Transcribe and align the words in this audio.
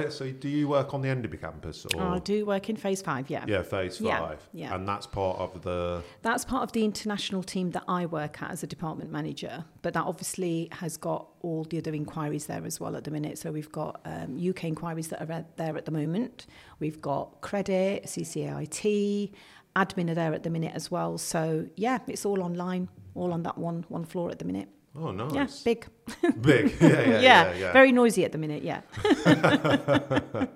Where, 0.00 0.10
so 0.10 0.30
do 0.30 0.48
you 0.48 0.68
work 0.68 0.94
on 0.94 1.02
the 1.02 1.08
Enderby 1.08 1.38
campus 1.40 1.86
or 1.94 2.02
I 2.02 2.18
do 2.18 2.46
work 2.46 2.68
in 2.68 2.76
phase 2.76 3.02
five, 3.02 3.30
yeah. 3.30 3.44
yeah, 3.46 3.62
phase 3.62 3.98
five? 3.98 4.46
yeah. 4.52 4.68
yeah. 4.68 4.74
And 4.74 4.86
that's 4.88 5.06
part 5.06 5.38
of 5.38 5.62
the 5.62 6.02
That's 6.22 6.44
part 6.44 6.62
of 6.62 6.72
the 6.72 6.84
international 6.84 7.42
team 7.42 7.70
that 7.72 7.84
I 7.88 8.06
work 8.06 8.42
at 8.42 8.50
as 8.50 8.62
a 8.62 8.66
department 8.66 9.10
manager, 9.10 9.64
but 9.82 9.94
that 9.94 10.04
obviously 10.04 10.68
has 10.72 10.96
got 10.96 11.28
all 11.42 11.64
the 11.64 11.78
other 11.78 11.94
inquiries 11.94 12.46
there 12.46 12.64
as 12.64 12.80
well 12.80 12.96
at 12.96 13.04
the 13.04 13.10
minute. 13.10 13.38
So 13.38 13.52
we've 13.52 13.72
got 13.72 14.00
um, 14.04 14.38
UK 14.38 14.64
inquiries 14.64 15.08
that 15.08 15.22
are 15.22 15.44
there 15.56 15.76
at 15.76 15.84
the 15.84 15.92
moment. 15.92 16.46
We've 16.78 17.00
got 17.00 17.40
credit, 17.40 18.04
CCAIT, 18.04 19.32
admin 19.76 20.10
are 20.10 20.14
there 20.14 20.32
at 20.32 20.42
the 20.42 20.50
minute 20.50 20.72
as 20.74 20.90
well. 20.90 21.18
So 21.18 21.66
yeah, 21.76 21.98
it's 22.06 22.24
all 22.24 22.42
online, 22.42 22.88
all 23.14 23.32
on 23.32 23.42
that 23.42 23.58
one 23.58 23.84
one 23.88 24.04
floor 24.04 24.30
at 24.30 24.38
the 24.38 24.44
minute. 24.44 24.68
Oh 24.96 25.10
nice 25.12 25.34
Yeah, 25.34 25.46
big. 25.64 25.86
big 26.40 26.74
yeah 26.80 26.88
yeah 26.88 27.20
yeah, 27.20 27.54
yeah. 27.54 27.72
very 27.72 27.92
noisy 27.92 28.24
at 28.24 28.32
the 28.32 28.38
minute. 28.38 28.62
Yeah. 28.62 28.80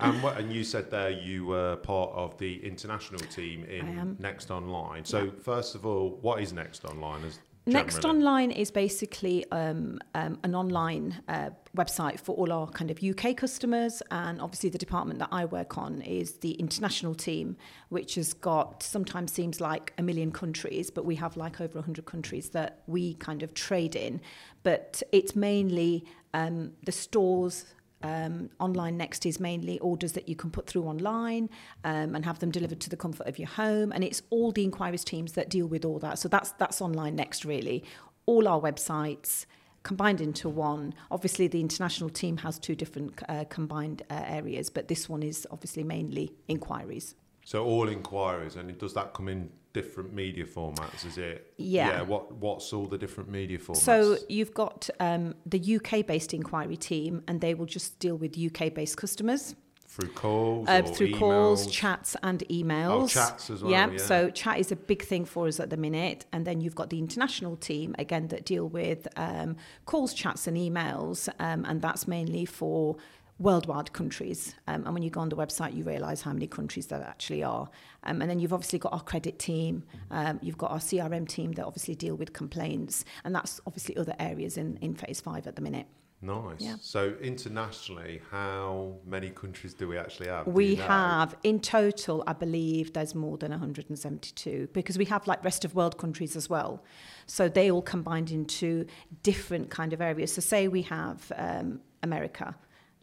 And, 0.00 0.22
what, 0.22 0.38
and 0.38 0.52
you 0.52 0.62
said 0.62 0.92
there 0.92 1.10
you 1.10 1.44
were 1.46 1.74
part 1.74 2.12
of 2.12 2.38
the 2.38 2.64
international 2.64 3.18
team 3.18 3.64
in. 3.64 4.16
Next 4.20 4.48
Online. 4.48 5.04
So 5.04 5.32
first 5.42 5.74
of 5.74 5.84
all, 5.84 6.18
what 6.22 6.40
is 6.40 6.52
Next 6.52 6.84
Online? 6.84 7.24
As 7.24 7.40
Next 7.68 8.02
generally? 8.02 8.18
Online 8.18 8.50
is 8.50 8.70
basically 8.70 9.44
um, 9.52 9.98
um, 10.14 10.38
an 10.42 10.54
online 10.54 11.20
uh, 11.28 11.50
website 11.76 12.18
for 12.18 12.34
all 12.34 12.50
our 12.50 12.66
kind 12.68 12.90
of 12.90 13.02
UK 13.02 13.36
customers, 13.36 14.02
and 14.10 14.40
obviously 14.40 14.70
the 14.70 14.78
department 14.78 15.18
that 15.18 15.28
I 15.30 15.44
work 15.44 15.76
on 15.76 16.00
is 16.02 16.32
the 16.38 16.52
international 16.52 17.14
team, 17.14 17.56
which 17.90 18.14
has 18.14 18.32
got 18.32 18.82
sometimes 18.82 19.32
seems 19.32 19.60
like 19.60 19.92
a 19.98 20.02
million 20.02 20.32
countries, 20.32 20.90
but 20.90 21.04
we 21.04 21.16
have 21.16 21.36
like 21.36 21.60
over 21.60 21.74
100 21.74 22.06
countries 22.06 22.48
that 22.50 22.82
we 22.86 23.14
kind 23.14 23.42
of 23.42 23.52
trade 23.52 23.94
in. 23.94 24.20
But 24.62 25.02
it's 25.12 25.36
mainly 25.36 26.06
um, 26.32 26.72
the 26.84 26.92
stores 26.92 27.66
um, 28.02 28.50
online 28.60 28.96
next 28.96 29.26
is 29.26 29.40
mainly 29.40 29.78
orders 29.80 30.12
that 30.12 30.28
you 30.28 30.36
can 30.36 30.50
put 30.50 30.66
through 30.66 30.84
online 30.84 31.50
um, 31.84 32.14
and 32.14 32.24
have 32.24 32.38
them 32.38 32.50
delivered 32.50 32.80
to 32.80 32.90
the 32.90 32.96
comfort 32.96 33.26
of 33.26 33.38
your 33.38 33.48
home. 33.48 33.92
And 33.92 34.04
it's 34.04 34.22
all 34.30 34.52
the 34.52 34.64
inquiries 34.64 35.04
teams 35.04 35.32
that 35.32 35.48
deal 35.48 35.66
with 35.66 35.84
all 35.84 35.98
that. 36.00 36.18
So 36.18 36.28
that's 36.28 36.52
that's 36.52 36.80
online 36.80 37.16
next 37.16 37.44
really. 37.44 37.84
All 38.26 38.46
our 38.46 38.60
websites 38.60 39.46
combined 39.82 40.20
into 40.20 40.48
one. 40.48 40.94
Obviously 41.10 41.48
the 41.48 41.60
international 41.60 42.10
team 42.10 42.38
has 42.38 42.58
two 42.58 42.74
different 42.74 43.20
uh, 43.28 43.44
combined 43.48 44.02
uh, 44.10 44.22
areas 44.26 44.70
but 44.70 44.88
this 44.88 45.08
one 45.08 45.22
is 45.22 45.46
obviously 45.50 45.82
mainly 45.82 46.32
inquiries. 46.46 47.14
So 47.44 47.64
all 47.64 47.88
inquiries, 47.88 48.56
and 48.56 48.76
does 48.76 48.92
that 48.92 49.14
come 49.14 49.26
in 49.26 49.48
different 49.72 50.12
media 50.14 50.44
formats? 50.44 51.04
Is 51.06 51.18
it? 51.18 51.52
Yeah. 51.56 51.88
Yeah. 51.88 52.02
What 52.02 52.32
What's 52.32 52.72
all 52.72 52.86
the 52.86 52.98
different 52.98 53.30
media 53.30 53.58
formats? 53.58 53.76
So 53.78 54.16
you've 54.28 54.54
got 54.54 54.88
um, 55.00 55.34
the 55.46 55.76
UK-based 55.76 56.34
inquiry 56.34 56.76
team, 56.76 57.22
and 57.28 57.40
they 57.40 57.54
will 57.54 57.66
just 57.66 57.98
deal 57.98 58.16
with 58.16 58.36
UK-based 58.38 58.96
customers. 58.96 59.54
through 59.90 60.10
calls, 60.10 60.68
Uh, 60.68 60.82
through 60.82 61.12
calls, 61.14 61.66
chats, 61.66 62.14
and 62.22 62.40
emails. 62.50 63.02
Oh, 63.04 63.08
chats 63.08 63.48
as 63.50 63.62
well, 63.62 63.72
Yeah, 63.72 63.90
yeah. 63.90 63.96
so 63.98 64.30
chat 64.30 64.58
is 64.60 64.70
a 64.70 64.76
big 64.76 65.02
thing 65.02 65.24
for 65.24 65.48
us 65.48 65.58
at 65.58 65.70
the 65.70 65.78
minute. 65.78 66.26
And 66.30 66.46
then 66.46 66.60
you've 66.60 66.74
got 66.74 66.90
the 66.90 66.98
international 66.98 67.56
team, 67.56 67.94
again, 67.98 68.28
that 68.28 68.44
deal 68.44 68.68
with 68.68 69.08
um, 69.16 69.56
calls, 69.86 70.12
chats, 70.12 70.46
and 70.46 70.56
emails. 70.58 71.28
Um, 71.40 71.64
and 71.64 71.80
that's 71.80 72.06
mainly 72.06 72.44
for 72.44 72.96
worldwide 73.38 73.92
countries. 73.92 74.54
Um, 74.66 74.84
and 74.84 74.94
when 74.94 75.02
you 75.02 75.10
go 75.10 75.20
on 75.20 75.28
the 75.28 75.36
website, 75.36 75.74
you 75.74 75.84
realise 75.84 76.22
how 76.22 76.32
many 76.32 76.46
countries 76.46 76.86
there 76.86 77.02
actually 77.02 77.42
are. 77.42 77.68
Um, 78.04 78.20
and 78.20 78.30
then 78.30 78.38
you've 78.38 78.52
obviously 78.52 78.78
got 78.78 78.92
our 78.92 79.02
credit 79.02 79.38
team, 79.38 79.84
um, 80.10 80.38
you've 80.42 80.58
got 80.58 80.70
our 80.70 80.78
CRM 80.78 81.28
team 81.28 81.52
that 81.52 81.64
obviously 81.64 81.94
deal 81.94 82.16
with 82.16 82.32
complaints. 82.32 83.04
And 83.24 83.34
that's 83.34 83.60
obviously 83.66 83.96
other 83.96 84.14
areas 84.18 84.56
in, 84.56 84.78
in 84.80 84.94
phase 84.94 85.20
five 85.20 85.46
at 85.46 85.56
the 85.56 85.62
minute. 85.62 85.86
Nice. 86.20 86.56
Yeah. 86.58 86.74
So 86.80 87.14
internationally, 87.22 88.20
how 88.28 88.96
many 89.06 89.30
countries 89.30 89.72
do 89.72 89.86
we 89.86 89.96
actually 89.96 90.26
have? 90.26 90.48
We 90.48 90.70
you 90.70 90.76
know? 90.76 90.82
have, 90.82 91.36
in 91.44 91.60
total, 91.60 92.24
I 92.26 92.32
believe 92.32 92.92
there's 92.92 93.14
more 93.14 93.38
than 93.38 93.52
172 93.52 94.68
because 94.72 94.98
we 94.98 95.04
have 95.04 95.28
like 95.28 95.44
rest 95.44 95.64
of 95.64 95.76
world 95.76 95.96
countries 95.96 96.34
as 96.34 96.50
well. 96.50 96.82
So 97.26 97.48
they 97.48 97.70
all 97.70 97.82
combined 97.82 98.32
into 98.32 98.86
different 99.22 99.70
kind 99.70 99.92
of 99.92 100.00
areas. 100.00 100.32
So 100.32 100.40
say 100.40 100.66
we 100.66 100.82
have 100.82 101.30
um, 101.36 101.80
America, 102.02 102.56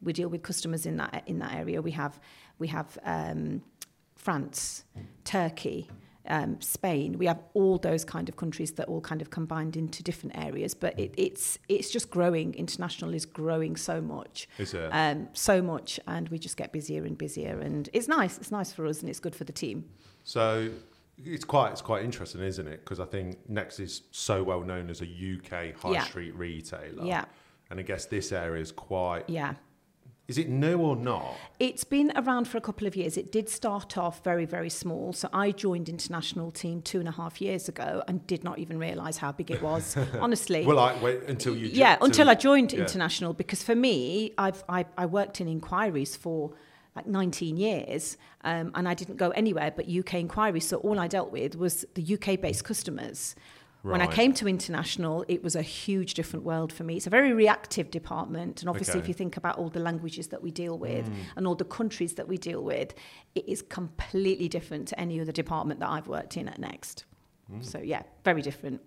we 0.05 0.13
deal 0.13 0.29
with 0.29 0.43
customers 0.43 0.85
in 0.85 0.97
that 0.97 1.23
in 1.25 1.39
that 1.39 1.53
area. 1.53 1.81
We 1.81 1.91
have 1.91 2.19
we 2.59 2.67
have 2.69 2.97
um, 3.03 3.61
France, 4.15 4.83
Turkey. 5.23 5.89
Um, 6.27 6.59
Spain, 6.59 7.19
we 7.19 7.27
have 7.27 7.39
all 7.53 7.77
those 7.77 8.03
kind 8.03 8.27
of 8.29 8.35
countries 8.35 8.71
that 8.71 8.87
all 8.87 8.99
kind 8.99 9.21
of 9.21 9.29
combined 9.29 9.77
into 9.77 10.01
different 10.01 10.35
areas, 10.35 10.73
but 10.73 10.97
it, 10.99 11.13
it's 11.17 11.59
it's 11.69 11.91
just 11.91 12.09
growing. 12.09 12.55
International 12.55 13.13
is 13.13 13.27
growing 13.27 13.75
so 13.75 14.01
much 14.01 14.49
Is 14.57 14.73
it? 14.73 14.89
um, 14.91 15.27
so 15.33 15.61
much, 15.61 15.99
and 16.07 16.27
we 16.29 16.39
just 16.39 16.57
get 16.57 16.71
busier 16.71 17.05
and 17.05 17.15
busier, 17.15 17.59
and 17.59 17.89
it's 17.93 18.07
nice. 18.07 18.39
It's 18.39 18.49
nice 18.49 18.73
for 18.73 18.87
us, 18.87 19.01
and 19.01 19.09
it's 19.11 19.19
good 19.19 19.35
for 19.35 19.43
the 19.43 19.53
team. 19.53 19.85
So 20.23 20.71
it's 21.23 21.45
quite 21.45 21.73
it's 21.73 21.83
quite 21.83 22.03
interesting, 22.03 22.41
isn't 22.41 22.67
it? 22.67 22.79
Because 22.83 22.99
I 22.99 23.05
think 23.05 23.47
Next 23.47 23.79
is 23.79 24.01
so 24.09 24.41
well 24.41 24.61
known 24.61 24.89
as 24.89 25.01
a 25.01 25.05
UK 25.05 25.75
high 25.79 25.91
Yeah. 25.91 26.03
street 26.05 26.35
retailer. 26.35 27.05
Yeah. 27.05 27.25
And 27.69 27.79
I 27.79 27.83
guess 27.83 28.07
this 28.07 28.31
area 28.31 28.63
is 28.63 28.71
quite. 28.71 29.29
Yeah, 29.29 29.53
Is 30.27 30.37
it 30.37 30.49
new 30.49 30.77
or 30.79 30.95
not? 30.95 31.35
it's 31.59 31.83
been 31.85 32.11
around 32.17 32.47
for 32.47 32.57
a 32.57 32.61
couple 32.61 32.85
of 32.85 32.95
years. 32.95 33.15
It 33.15 33.31
did 33.31 33.47
start 33.47 33.97
off 33.97 34.23
very, 34.23 34.45
very 34.45 34.69
small. 34.69 35.13
So 35.13 35.29
I 35.31 35.51
joined 35.51 35.87
international 35.87 36.51
team 36.51 36.81
two 36.81 36.99
and 36.99 37.07
a 37.07 37.11
half 37.11 37.39
years 37.41 37.69
ago, 37.69 38.03
and 38.07 38.25
did 38.27 38.43
not 38.43 38.59
even 38.59 38.77
realise 38.79 39.17
how 39.17 39.31
big 39.31 39.51
it 39.51 39.61
was. 39.61 39.95
honestly, 40.19 40.65
Well, 40.65 40.79
I 40.79 40.99
wait 41.01 41.23
until 41.27 41.55
you. 41.55 41.67
yeah, 41.67 41.97
until 42.01 42.29
I 42.29 42.35
joined 42.35 42.73
yeah. 42.73 42.81
international 42.81 43.33
because 43.33 43.63
for 43.63 43.75
me, 43.75 44.33
I've 44.37 44.63
I, 44.67 44.85
I 44.97 45.05
worked 45.05 45.39
in 45.41 45.47
inquiries 45.47 46.15
for 46.15 46.51
like 46.95 47.07
19 47.07 47.57
years, 47.57 48.17
um, 48.43 48.71
and 48.73 48.87
I 48.87 48.93
didn't 48.93 49.17
go 49.17 49.29
anywhere 49.31 49.71
but 49.75 49.87
UK 49.87 50.15
inquiries. 50.15 50.67
So 50.67 50.77
all 50.77 50.99
I 50.99 51.07
dealt 51.07 51.31
with 51.31 51.55
was 51.55 51.85
the 51.93 52.13
UK 52.15 52.41
based 52.41 52.63
customers. 52.63 53.35
When 53.91 54.01
I 54.01 54.07
came 54.07 54.33
to 54.33 54.47
international, 54.47 55.25
it 55.27 55.43
was 55.43 55.55
a 55.55 55.61
huge 55.61 56.13
different 56.13 56.45
world 56.45 56.73
for 56.73 56.83
me. 56.83 56.97
It's 56.97 57.07
a 57.07 57.11
very 57.11 57.33
reactive 57.33 57.91
department, 57.91 58.61
and 58.61 58.69
obviously, 58.69 58.99
if 58.99 59.07
you 59.07 59.13
think 59.13 59.37
about 59.37 59.57
all 59.57 59.69
the 59.69 59.79
languages 59.79 60.27
that 60.27 60.41
we 60.41 60.51
deal 60.51 60.77
with 60.77 61.05
mm. 61.07 61.13
and 61.35 61.47
all 61.47 61.55
the 61.55 61.65
countries 61.65 62.13
that 62.15 62.27
we 62.27 62.37
deal 62.37 62.63
with, 62.63 62.93
it 63.35 63.47
is 63.47 63.61
completely 63.61 64.49
different 64.49 64.87
to 64.89 64.99
any 64.99 65.19
other 65.19 65.31
department 65.31 65.79
that 65.79 65.89
I've 65.89 66.07
worked 66.07 66.37
in 66.37 66.47
at 66.47 66.59
Next. 66.59 67.05
Mm. 67.51 67.63
So 67.63 67.79
yeah, 67.79 68.03
very 68.23 68.41
different. 68.41 68.81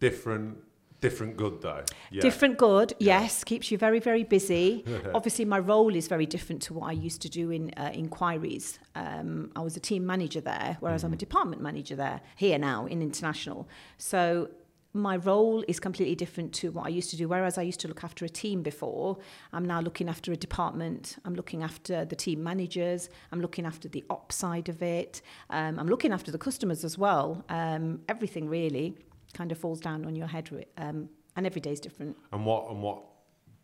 Different, 0.00 0.58
different 1.00 1.36
good 1.36 1.62
though. 1.62 1.84
Yeah. 2.10 2.22
Different 2.22 2.58
good, 2.58 2.92
Yeah. 2.98 3.20
yes, 3.22 3.44
keeps 3.44 3.70
you 3.70 3.78
very, 3.78 4.00
very 4.00 4.24
busy. 4.24 4.84
Obviously, 5.14 5.44
my 5.44 5.58
role 5.58 5.94
is 5.94 6.08
very 6.08 6.26
different 6.26 6.62
to 6.62 6.74
what 6.74 6.88
I 6.88 6.92
used 6.92 7.22
to 7.22 7.28
do 7.28 7.50
in 7.50 7.72
uh, 7.76 7.90
inquiries. 7.94 8.78
Um, 8.94 9.50
I 9.54 9.60
was 9.60 9.76
a 9.76 9.80
team 9.80 10.04
manager 10.06 10.40
there, 10.40 10.76
whereas 10.80 11.04
I'm 11.04 11.12
a 11.12 11.16
department 11.16 11.62
manager 11.62 11.96
there, 11.96 12.20
here 12.36 12.58
now 12.58 12.86
in 12.86 13.02
international. 13.02 13.68
So 13.96 14.50
my 14.94 15.16
role 15.18 15.62
is 15.68 15.78
completely 15.78 16.14
different 16.14 16.52
to 16.54 16.70
what 16.72 16.86
I 16.86 16.88
used 16.88 17.10
to 17.10 17.16
do. 17.16 17.28
Whereas 17.28 17.58
I 17.58 17.62
used 17.62 17.78
to 17.80 17.88
look 17.88 18.02
after 18.02 18.24
a 18.24 18.28
team 18.28 18.62
before, 18.62 19.18
I'm 19.52 19.64
now 19.64 19.80
looking 19.80 20.08
after 20.08 20.32
a 20.32 20.36
department. 20.36 21.16
I'm 21.24 21.34
looking 21.34 21.62
after 21.62 22.04
the 22.06 22.16
team 22.16 22.42
managers. 22.42 23.08
I'm 23.30 23.40
looking 23.40 23.66
after 23.66 23.86
the 23.88 24.04
ops 24.10 24.36
side 24.36 24.68
of 24.68 24.82
it. 24.82 25.20
Um, 25.50 25.78
I'm 25.78 25.86
looking 25.88 26.10
after 26.12 26.32
the 26.32 26.38
customers 26.38 26.84
as 26.84 26.96
well. 26.98 27.44
Um, 27.48 28.00
everything 28.08 28.48
really 28.48 28.96
kind 29.34 29.52
of 29.52 29.58
falls 29.58 29.80
down 29.80 30.04
on 30.04 30.14
your 30.16 30.26
head. 30.26 30.48
Um, 30.76 31.08
and 31.36 31.46
every 31.46 31.60
day 31.60 31.72
is 31.72 31.80
different. 31.80 32.16
And 32.32 32.44
what 32.44 32.68
and 32.70 32.82
what 32.82 33.02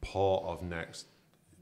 part 0.00 0.44
of 0.44 0.62
Next, 0.62 1.06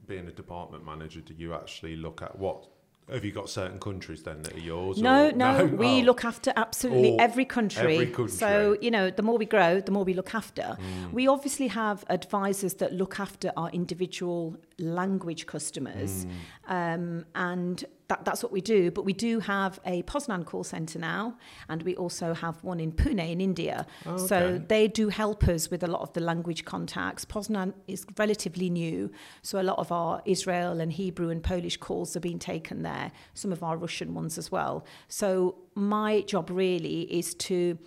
being 0.07 0.27
a 0.27 0.31
department 0.31 0.85
manager, 0.85 1.21
do 1.21 1.33
you 1.33 1.53
actually 1.53 1.95
look 1.95 2.21
at? 2.21 2.37
What 2.37 2.67
have 3.11 3.25
you 3.25 3.31
got 3.31 3.49
certain 3.49 3.79
countries 3.79 4.23
then 4.23 4.43
that 4.43 4.53
are 4.55 4.59
yours? 4.59 5.01
No, 5.01 5.27
or- 5.27 5.31
no, 5.33 5.65
we 5.65 5.87
Oh. 6.01 6.05
look 6.05 6.23
after 6.23 6.53
absolutely 6.55 7.19
every 7.19 7.43
country. 7.45 7.95
every 7.95 8.05
country. 8.07 8.35
Mm. 8.35 8.39
So, 8.39 8.77
you 8.81 8.91
know, 8.91 9.09
the 9.09 9.21
more 9.23 9.37
we 9.37 9.45
grow, 9.45 9.81
the 9.81 9.91
more 9.91 10.05
we 10.05 10.13
look 10.13 10.33
after. 10.33 10.77
We 11.11 11.27
obviously 11.27 11.67
have 11.67 12.05
advisors 12.09 12.75
that 12.75 12.93
look 12.93 13.19
after 13.19 13.51
our 13.57 13.69
individual 13.71 14.55
language 14.79 15.45
customers. 15.45 16.25
Mm. 16.25 16.95
Um, 16.95 17.25
and 17.35 17.85
that, 18.07 18.25
that's 18.25 18.43
what 18.43 18.51
we 18.51 18.61
do. 18.61 18.91
But 18.91 19.05
we 19.05 19.13
do 19.13 19.39
have 19.39 19.79
a 19.85 20.03
Poznan 20.03 20.45
call 20.45 20.63
center 20.63 20.99
now, 20.99 21.37
and 21.69 21.83
we 21.83 21.95
also 21.95 22.33
have 22.33 22.63
one 22.63 22.79
in 22.79 22.91
Pune 22.91 23.31
in 23.31 23.41
India. 23.41 23.85
Oh, 24.05 24.17
So 24.17 24.61
they 24.67 24.87
do 24.87 25.09
help 25.09 25.47
us 25.47 25.71
with 25.71 25.83
a 25.83 25.87
lot 25.87 26.01
of 26.01 26.13
the 26.13 26.21
language 26.21 26.65
contacts. 26.65 27.25
Poznan 27.25 27.73
is 27.87 28.05
relatively 28.17 28.69
new, 28.69 29.11
so 29.41 29.59
a 29.59 29.63
lot 29.63 29.79
of 29.79 29.91
our 29.91 30.21
Israel 30.25 30.79
and 30.79 30.91
Hebrew 30.91 31.29
and 31.29 31.43
Polish 31.43 31.77
calls 31.77 32.15
are 32.15 32.19
being 32.19 32.39
taken 32.39 32.83
there, 32.83 33.11
some 33.33 33.51
of 33.51 33.63
our 33.63 33.77
Russian 33.77 34.13
ones 34.13 34.37
as 34.37 34.51
well. 34.51 34.85
So 35.07 35.55
my 35.75 36.21
job 36.21 36.49
really 36.49 37.01
is 37.03 37.33
to 37.35 37.77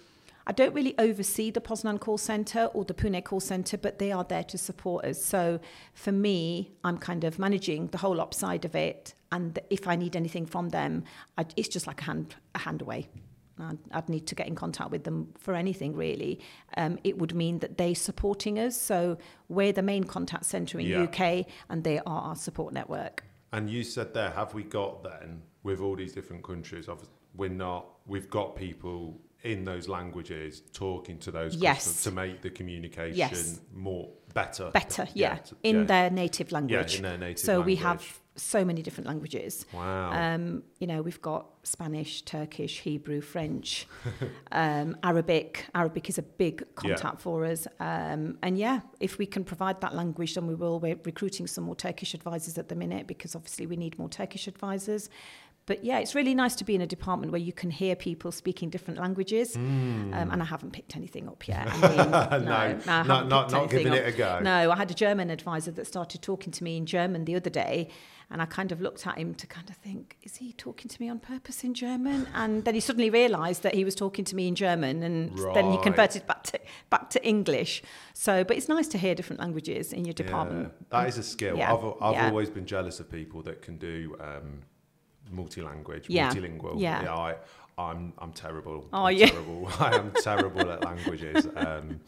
I 0.49 0.53
don't 0.53 0.73
really 0.75 0.95
oversee 0.99 1.51
the 1.51 1.61
Poznan 1.61 1.99
call 1.99 2.19
center 2.19 2.67
or 2.67 2.85
the 2.85 2.95
Pune 2.95 3.23
call 3.25 3.41
center, 3.41 3.77
but 3.77 3.99
they 3.99 4.13
are 4.13 4.23
there 4.25 4.45
to 4.45 4.57
support 4.57 5.05
us. 5.05 5.23
So 5.25 5.59
for 5.95 6.13
me, 6.13 6.71
I'm 6.85 6.99
kind 6.99 7.25
of 7.25 7.39
managing 7.39 7.89
the 7.89 7.99
whole 7.99 8.21
ops 8.21 8.39
side 8.39 8.65
of 8.65 8.77
it, 8.77 9.15
and 9.33 9.59
if 9.71 9.89
I 9.89 9.97
need 9.97 10.15
anything 10.15 10.47
from 10.47 10.69
them, 10.69 11.03
I, 11.37 11.47
it's 11.57 11.69
just 11.69 11.87
like 11.87 12.01
a 12.03 12.05
hand 12.05 12.37
a 12.55 12.59
hand 12.61 12.81
away. 12.83 13.09
I'd, 13.59 13.79
I'd 13.91 14.09
need 14.09 14.27
to 14.29 14.35
get 14.35 14.47
in 14.47 14.55
contact 14.55 14.91
with 14.91 15.05
them 15.05 15.33
for 15.39 15.55
anything 15.55 15.97
really, 15.97 16.41
um, 16.77 16.99
it 17.05 17.17
would 17.19 17.35
mean 17.35 17.59
that 17.61 17.79
they're 17.79 17.95
supporting 17.95 18.59
us. 18.59 18.79
So 18.79 19.17
we're 19.49 19.73
the 19.73 19.83
main 19.83 20.05
contact 20.05 20.45
centre 20.45 20.79
in 20.79 20.87
Yeah. 20.87 21.05
UK, 21.05 21.47
and 21.71 21.83
they 21.83 21.99
are 22.01 22.21
our 22.21 22.37
support 22.37 22.75
network. 22.75 23.25
And 23.53 23.71
you 23.71 23.83
said 23.83 24.13
there, 24.13 24.31
have 24.31 24.53
we 24.55 24.63
got 24.63 25.03
then 25.03 25.43
with 25.63 25.81
all 25.81 25.97
these 25.97 26.13
different 26.13 26.45
countries? 26.45 26.87
We're 27.35 27.49
not. 27.51 27.87
We've 28.07 28.29
got 28.31 28.57
people 28.57 29.21
in 29.47 29.65
those 29.65 29.89
languages 29.89 30.63
talking 30.73 31.19
to 31.21 31.31
those 31.31 31.55
Yes. 31.57 32.03
to 32.05 32.11
make 32.11 32.43
the 32.43 32.51
communication 32.51 33.17
Yes. 33.17 33.61
more 33.75 34.09
better. 34.35 34.71
Better, 34.71 35.07
yeah, 35.15 35.37
t- 35.37 35.57
in 35.63 35.77
yeah. 35.77 35.85
their 35.85 36.11
native 36.11 36.53
language. 36.53 36.73
yeah, 36.73 36.79
language. 36.79 36.97
in 36.97 37.03
their 37.03 37.19
native 37.19 37.39
so 37.39 37.61
we 37.61 37.77
have 37.77 38.21
so 38.39 38.63
many 38.67 38.83
different 38.83 39.07
languages. 39.07 39.65
Wow. 39.73 40.11
Um, 40.13 40.63
you 40.79 40.87
know, 40.87 41.01
we've 41.01 41.23
got 41.23 41.47
Spanish, 41.63 42.21
Turkish, 42.21 42.81
Hebrew, 42.81 43.23
French, 43.23 43.87
um, 44.53 44.95
Arabic. 45.03 45.65
Arabic 45.75 46.11
is 46.11 46.19
a 46.19 46.23
big 46.23 46.63
contact 46.75 47.23
for 47.23 47.47
us. 47.47 47.67
Um, 47.81 48.37
and 48.43 48.59
yeah, 48.59 48.81
if 49.01 49.17
we 49.17 49.25
can 49.25 49.43
provide 49.43 49.81
that 49.81 49.95
language, 49.95 50.35
then 50.35 50.47
we 50.47 50.55
will. 50.55 50.79
We're 50.81 51.01
recruiting 51.05 51.47
some 51.47 51.65
more 51.65 51.75
Turkish 51.77 52.13
advisors 52.13 52.59
at 52.59 52.69
the 52.69 52.75
minute 52.75 53.07
because 53.07 53.35
obviously 53.35 53.67
we 53.67 53.77
need 53.77 53.99
more 53.99 54.11
Turkish 54.11 54.47
advisors. 54.49 55.09
But 55.67 55.85
yeah, 55.85 55.99
it's 55.99 56.15
really 56.15 56.35
nice 56.35 56.55
to 56.57 56.65
be 56.65 56.77
in 56.77 56.81
a 56.81 56.87
department 56.87 57.33
where 57.33 57.41
you 57.41 57.53
can 57.53 57.71
hear 57.71 57.97
people 57.97 58.31
speaking 58.31 58.71
different 58.71 59.01
languages. 59.01 59.57
Um, 59.57 60.13
and 60.13 60.41
I 60.41 60.45
haven't 60.45 60.73
picked 60.73 60.97
anything 60.97 61.29
up 61.29 61.47
yet. 61.49 61.67
I 61.71 61.89
mean, 61.89 62.11
no. 62.11 62.39
No, 62.39 62.93
I 62.93 63.03
not- 63.03 63.29
not- 63.29 63.51
not 63.51 63.71
giving 63.71 63.89
up. 63.89 63.95
it 63.99 64.15
a 64.15 64.17
go. 64.17 64.39
No, 64.41 64.71
I 64.71 64.77
had 64.77 64.91
a 64.91 64.95
German 64.95 65.29
advisor 65.31 65.73
that 65.73 65.87
started 65.87 66.23
talking 66.23 66.53
to 66.53 66.63
me 66.63 66.77
in 66.77 66.87
German 66.87 67.25
the 67.25 67.35
other 67.35 67.51
day, 67.51 67.89
and 68.31 68.41
I 68.41 68.45
kind 68.47 68.71
of 68.71 68.81
looked 68.81 69.07
at 69.07 69.19
him 69.19 69.35
to 69.35 69.47
kind 69.47 69.69
of 69.69 69.77
think, 69.77 70.17
is 70.23 70.37
he 70.37 70.53
talking 70.53 70.89
to 70.89 71.03
me 71.03 71.09
on 71.09 71.19
purpose 71.19 71.65
in 71.65 71.75
German? 71.75 72.29
And 72.35 72.65
then 72.65 72.75
he 72.75 72.81
suddenly 72.81 73.11
realised 73.11 73.63
that 73.65 73.75
he 73.75 73.85
was 73.85 73.95
talking 73.97 74.25
to 74.27 74.37
me 74.37 74.47
in 74.47 74.55
German, 74.55 75.03
and 75.03 75.37
then 75.55 75.73
he 75.73 75.79
converted 75.79 76.27
back 76.29 76.45
to 76.45 76.61
back 76.91 77.11
to 77.11 77.27
English. 77.27 77.83
So, 78.15 78.45
but 78.45 78.57
it's 78.57 78.69
nice 78.69 78.87
to 78.89 78.99
hear 78.99 79.17
different 79.17 79.41
languages 79.41 79.93
in 79.93 80.05
your 80.05 80.15
department. 80.15 80.73
Yeah, 80.93 81.01
that 81.01 81.09
is 81.09 81.19
a 81.19 81.23
skill. 81.25 81.57
Yeah, 81.57 81.75
I've, 81.75 81.85
I've 82.01 82.15
yeah. 82.15 82.29
always 82.29 82.51
been 82.51 82.67
jealous 82.67 83.01
of 83.01 83.11
people 83.11 83.43
that 83.43 83.63
can 83.63 83.79
do 83.79 84.17
um, 84.21 84.63
multi-language, 85.31 86.07
Yeah, 86.09 86.33
multilingual. 86.33 86.81
yeah. 86.81 87.13
I, 87.15 87.35
I'm, 87.79 88.13
I'm 88.19 88.33
terrible. 88.33 88.89
Oh, 88.93 89.05
I'm 89.05 89.17
yeah. 89.17 89.27
terrible. 89.31 89.69
I 89.79 89.95
am 89.97 90.11
terrible 90.23 90.71
at 90.73 90.83
languages. 90.83 91.47
Um, 91.57 92.01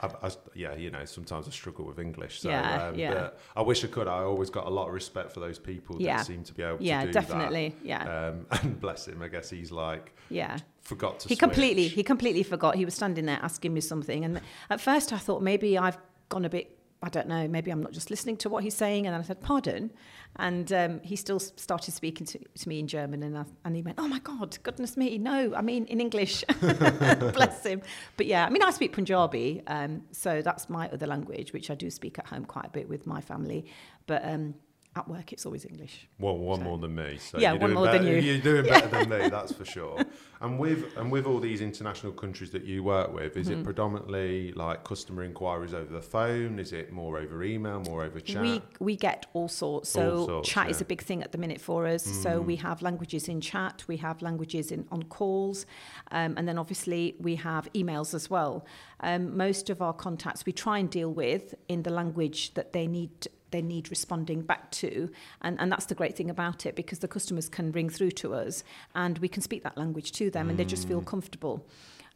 I, 0.00 0.06
I, 0.22 0.30
yeah, 0.54 0.74
you 0.76 0.90
know, 0.90 1.04
sometimes 1.04 1.46
I 1.46 1.50
struggle 1.50 1.84
with 1.84 1.98
English. 1.98 2.40
So, 2.40 2.48
Yeah, 2.48 2.86
um, 2.86 2.94
yeah. 2.98 3.12
But 3.12 3.38
I 3.54 3.60
wish 3.60 3.84
I 3.84 3.88
could. 3.88 4.08
I 4.08 4.22
always 4.22 4.48
got 4.48 4.66
a 4.66 4.70
lot 4.70 4.88
of 4.88 4.94
respect 4.94 5.32
for 5.32 5.40
those 5.40 5.58
people 5.58 5.96
that 5.96 6.02
Yeah. 6.02 6.22
seem 6.22 6.42
to 6.44 6.54
be 6.54 6.62
able 6.62 6.78
Yeah, 6.80 7.00
to 7.02 7.06
do 7.08 7.12
definitely. 7.12 7.68
that. 7.80 7.86
Yeah, 7.86 7.98
definitely. 7.98 8.38
Um, 8.40 8.46
and 8.62 8.80
bless 8.80 9.06
him, 9.08 9.20
I 9.20 9.28
guess 9.28 9.50
he's 9.50 9.70
like 9.70 10.14
yeah. 10.30 10.56
forgot 10.80 11.20
to. 11.20 11.28
He 11.28 11.36
completely 11.36 11.88
he 11.88 12.02
completely 12.02 12.42
forgot. 12.42 12.76
He 12.76 12.86
was 12.86 12.94
standing 12.94 13.26
there 13.26 13.40
asking 13.42 13.74
me 13.74 13.82
something, 13.82 14.24
and 14.24 14.40
at 14.70 14.80
first 14.80 15.12
I 15.12 15.18
thought 15.18 15.42
maybe 15.42 15.76
I've 15.76 15.98
gone 16.30 16.46
a 16.46 16.50
bit. 16.50 16.78
I 17.02 17.08
don't 17.08 17.28
know. 17.28 17.48
Maybe 17.48 17.70
I'm 17.70 17.82
not 17.82 17.92
just 17.92 18.10
listening 18.10 18.36
to 18.38 18.50
what 18.50 18.62
he's 18.62 18.74
saying. 18.74 19.06
And 19.06 19.14
then 19.14 19.20
I 19.20 19.24
said, 19.24 19.40
"Pardon," 19.40 19.90
and 20.36 20.70
um, 20.72 21.00
he 21.02 21.16
still 21.16 21.40
started 21.40 21.92
speaking 21.92 22.26
to, 22.26 22.38
to 22.38 22.68
me 22.68 22.78
in 22.78 22.86
German, 22.86 23.22
and 23.22 23.38
I, 23.38 23.44
and 23.64 23.74
he 23.74 23.80
went, 23.80 23.98
"Oh 23.98 24.06
my 24.06 24.18
God, 24.18 24.58
goodness 24.62 24.96
me, 24.98 25.16
no! 25.16 25.54
I 25.54 25.62
mean 25.62 25.86
in 25.86 26.00
English." 26.00 26.44
Bless 26.60 27.64
him. 27.64 27.80
But 28.18 28.26
yeah, 28.26 28.44
I 28.44 28.50
mean 28.50 28.62
I 28.62 28.70
speak 28.70 28.92
Punjabi, 28.92 29.62
um, 29.66 30.02
so 30.12 30.42
that's 30.42 30.68
my 30.68 30.90
other 30.90 31.06
language, 31.06 31.54
which 31.54 31.70
I 31.70 31.74
do 31.74 31.90
speak 31.90 32.18
at 32.18 32.26
home 32.26 32.44
quite 32.44 32.66
a 32.66 32.70
bit 32.70 32.88
with 32.88 33.06
my 33.06 33.22
family. 33.22 33.64
But 34.06 34.22
um, 34.24 34.54
at 34.96 35.06
work, 35.08 35.32
it's 35.32 35.46
always 35.46 35.64
English. 35.64 36.08
Well, 36.18 36.36
one 36.36 36.58
So- 36.58 36.64
more 36.64 36.78
than 36.78 36.94
me. 36.96 37.16
So 37.18 37.38
Yeah, 37.38 37.52
one 37.52 37.60
doing 37.60 37.74
more 37.74 37.86
than 37.86 38.04
you. 38.06 38.16
You're 38.16 38.38
doing 38.40 38.64
better 38.66 38.88
than 38.88 39.08
me, 39.08 39.28
that's 39.36 39.52
for 39.52 39.64
sure. 39.64 40.04
And 40.40 40.58
with 40.58 40.96
and 40.96 41.12
with 41.12 41.26
all 41.26 41.38
these 41.38 41.60
international 41.60 42.12
countries 42.12 42.50
that 42.50 42.64
you 42.64 42.82
work 42.82 43.12
with, 43.14 43.36
is 43.36 43.48
Mm-hmm. 43.48 43.60
it 43.60 43.64
predominantly 43.64 44.52
like 44.52 44.82
customer 44.84 45.22
inquiries 45.22 45.74
over 45.74 45.92
the 45.92 46.02
phone? 46.02 46.58
Is 46.58 46.72
it 46.72 46.92
more 46.92 47.18
over 47.18 47.42
email, 47.44 47.80
more 47.80 48.02
over 48.04 48.18
chat? 48.20 48.42
We 48.42 48.62
we 48.80 48.96
get 48.96 49.26
all 49.32 49.48
sorts. 49.48 49.90
So 49.90 50.16
All 50.16 50.26
sorts, 50.26 50.48
chat 50.48 50.70
is 50.70 50.76
yeah. 50.76 50.78
Mm. 50.78 50.82
a 50.82 50.84
big 50.86 51.02
thing 51.02 51.22
at 51.22 51.30
the 51.32 51.38
minute 51.38 51.60
for 51.60 51.86
us. 51.86 52.02
So 52.02 52.40
we 52.40 52.56
have 52.56 52.82
languages 52.82 53.28
in 53.28 53.40
chat, 53.40 53.84
we 53.86 53.98
have 53.98 54.22
languages 54.22 54.72
in 54.72 54.86
on 54.90 55.02
calls, 55.04 55.66
um, 56.10 56.34
and 56.36 56.48
then 56.48 56.58
obviously 56.58 57.14
we 57.20 57.36
have 57.36 57.68
emails 57.74 58.12
as 58.14 58.28
well. 58.30 58.64
Um, 59.00 59.36
most 59.36 59.70
of 59.70 59.80
our 59.82 59.92
contacts 59.92 60.44
we 60.46 60.52
try 60.52 60.78
and 60.78 60.90
deal 60.90 61.12
with 61.12 61.54
in 61.68 61.82
the 61.84 61.90
language 61.90 62.54
that 62.54 62.72
they 62.72 62.86
need 62.86 63.28
they 63.50 63.62
need 63.62 63.90
responding 63.90 64.42
back 64.42 64.70
to 64.70 65.10
and, 65.42 65.58
and 65.60 65.70
that's 65.70 65.86
the 65.86 65.94
great 65.94 66.16
thing 66.16 66.30
about 66.30 66.66
it 66.66 66.76
because 66.76 67.00
the 67.00 67.08
customers 67.08 67.48
can 67.48 67.72
ring 67.72 67.88
through 67.88 68.10
to 68.10 68.34
us 68.34 68.64
and 68.94 69.18
we 69.18 69.28
can 69.28 69.42
speak 69.42 69.62
that 69.62 69.76
language 69.76 70.12
to 70.12 70.30
them 70.30 70.48
and 70.48 70.58
they 70.58 70.64
just 70.64 70.80
Mm. 70.80 70.88
feel 70.88 71.02
comfortable 71.02 71.66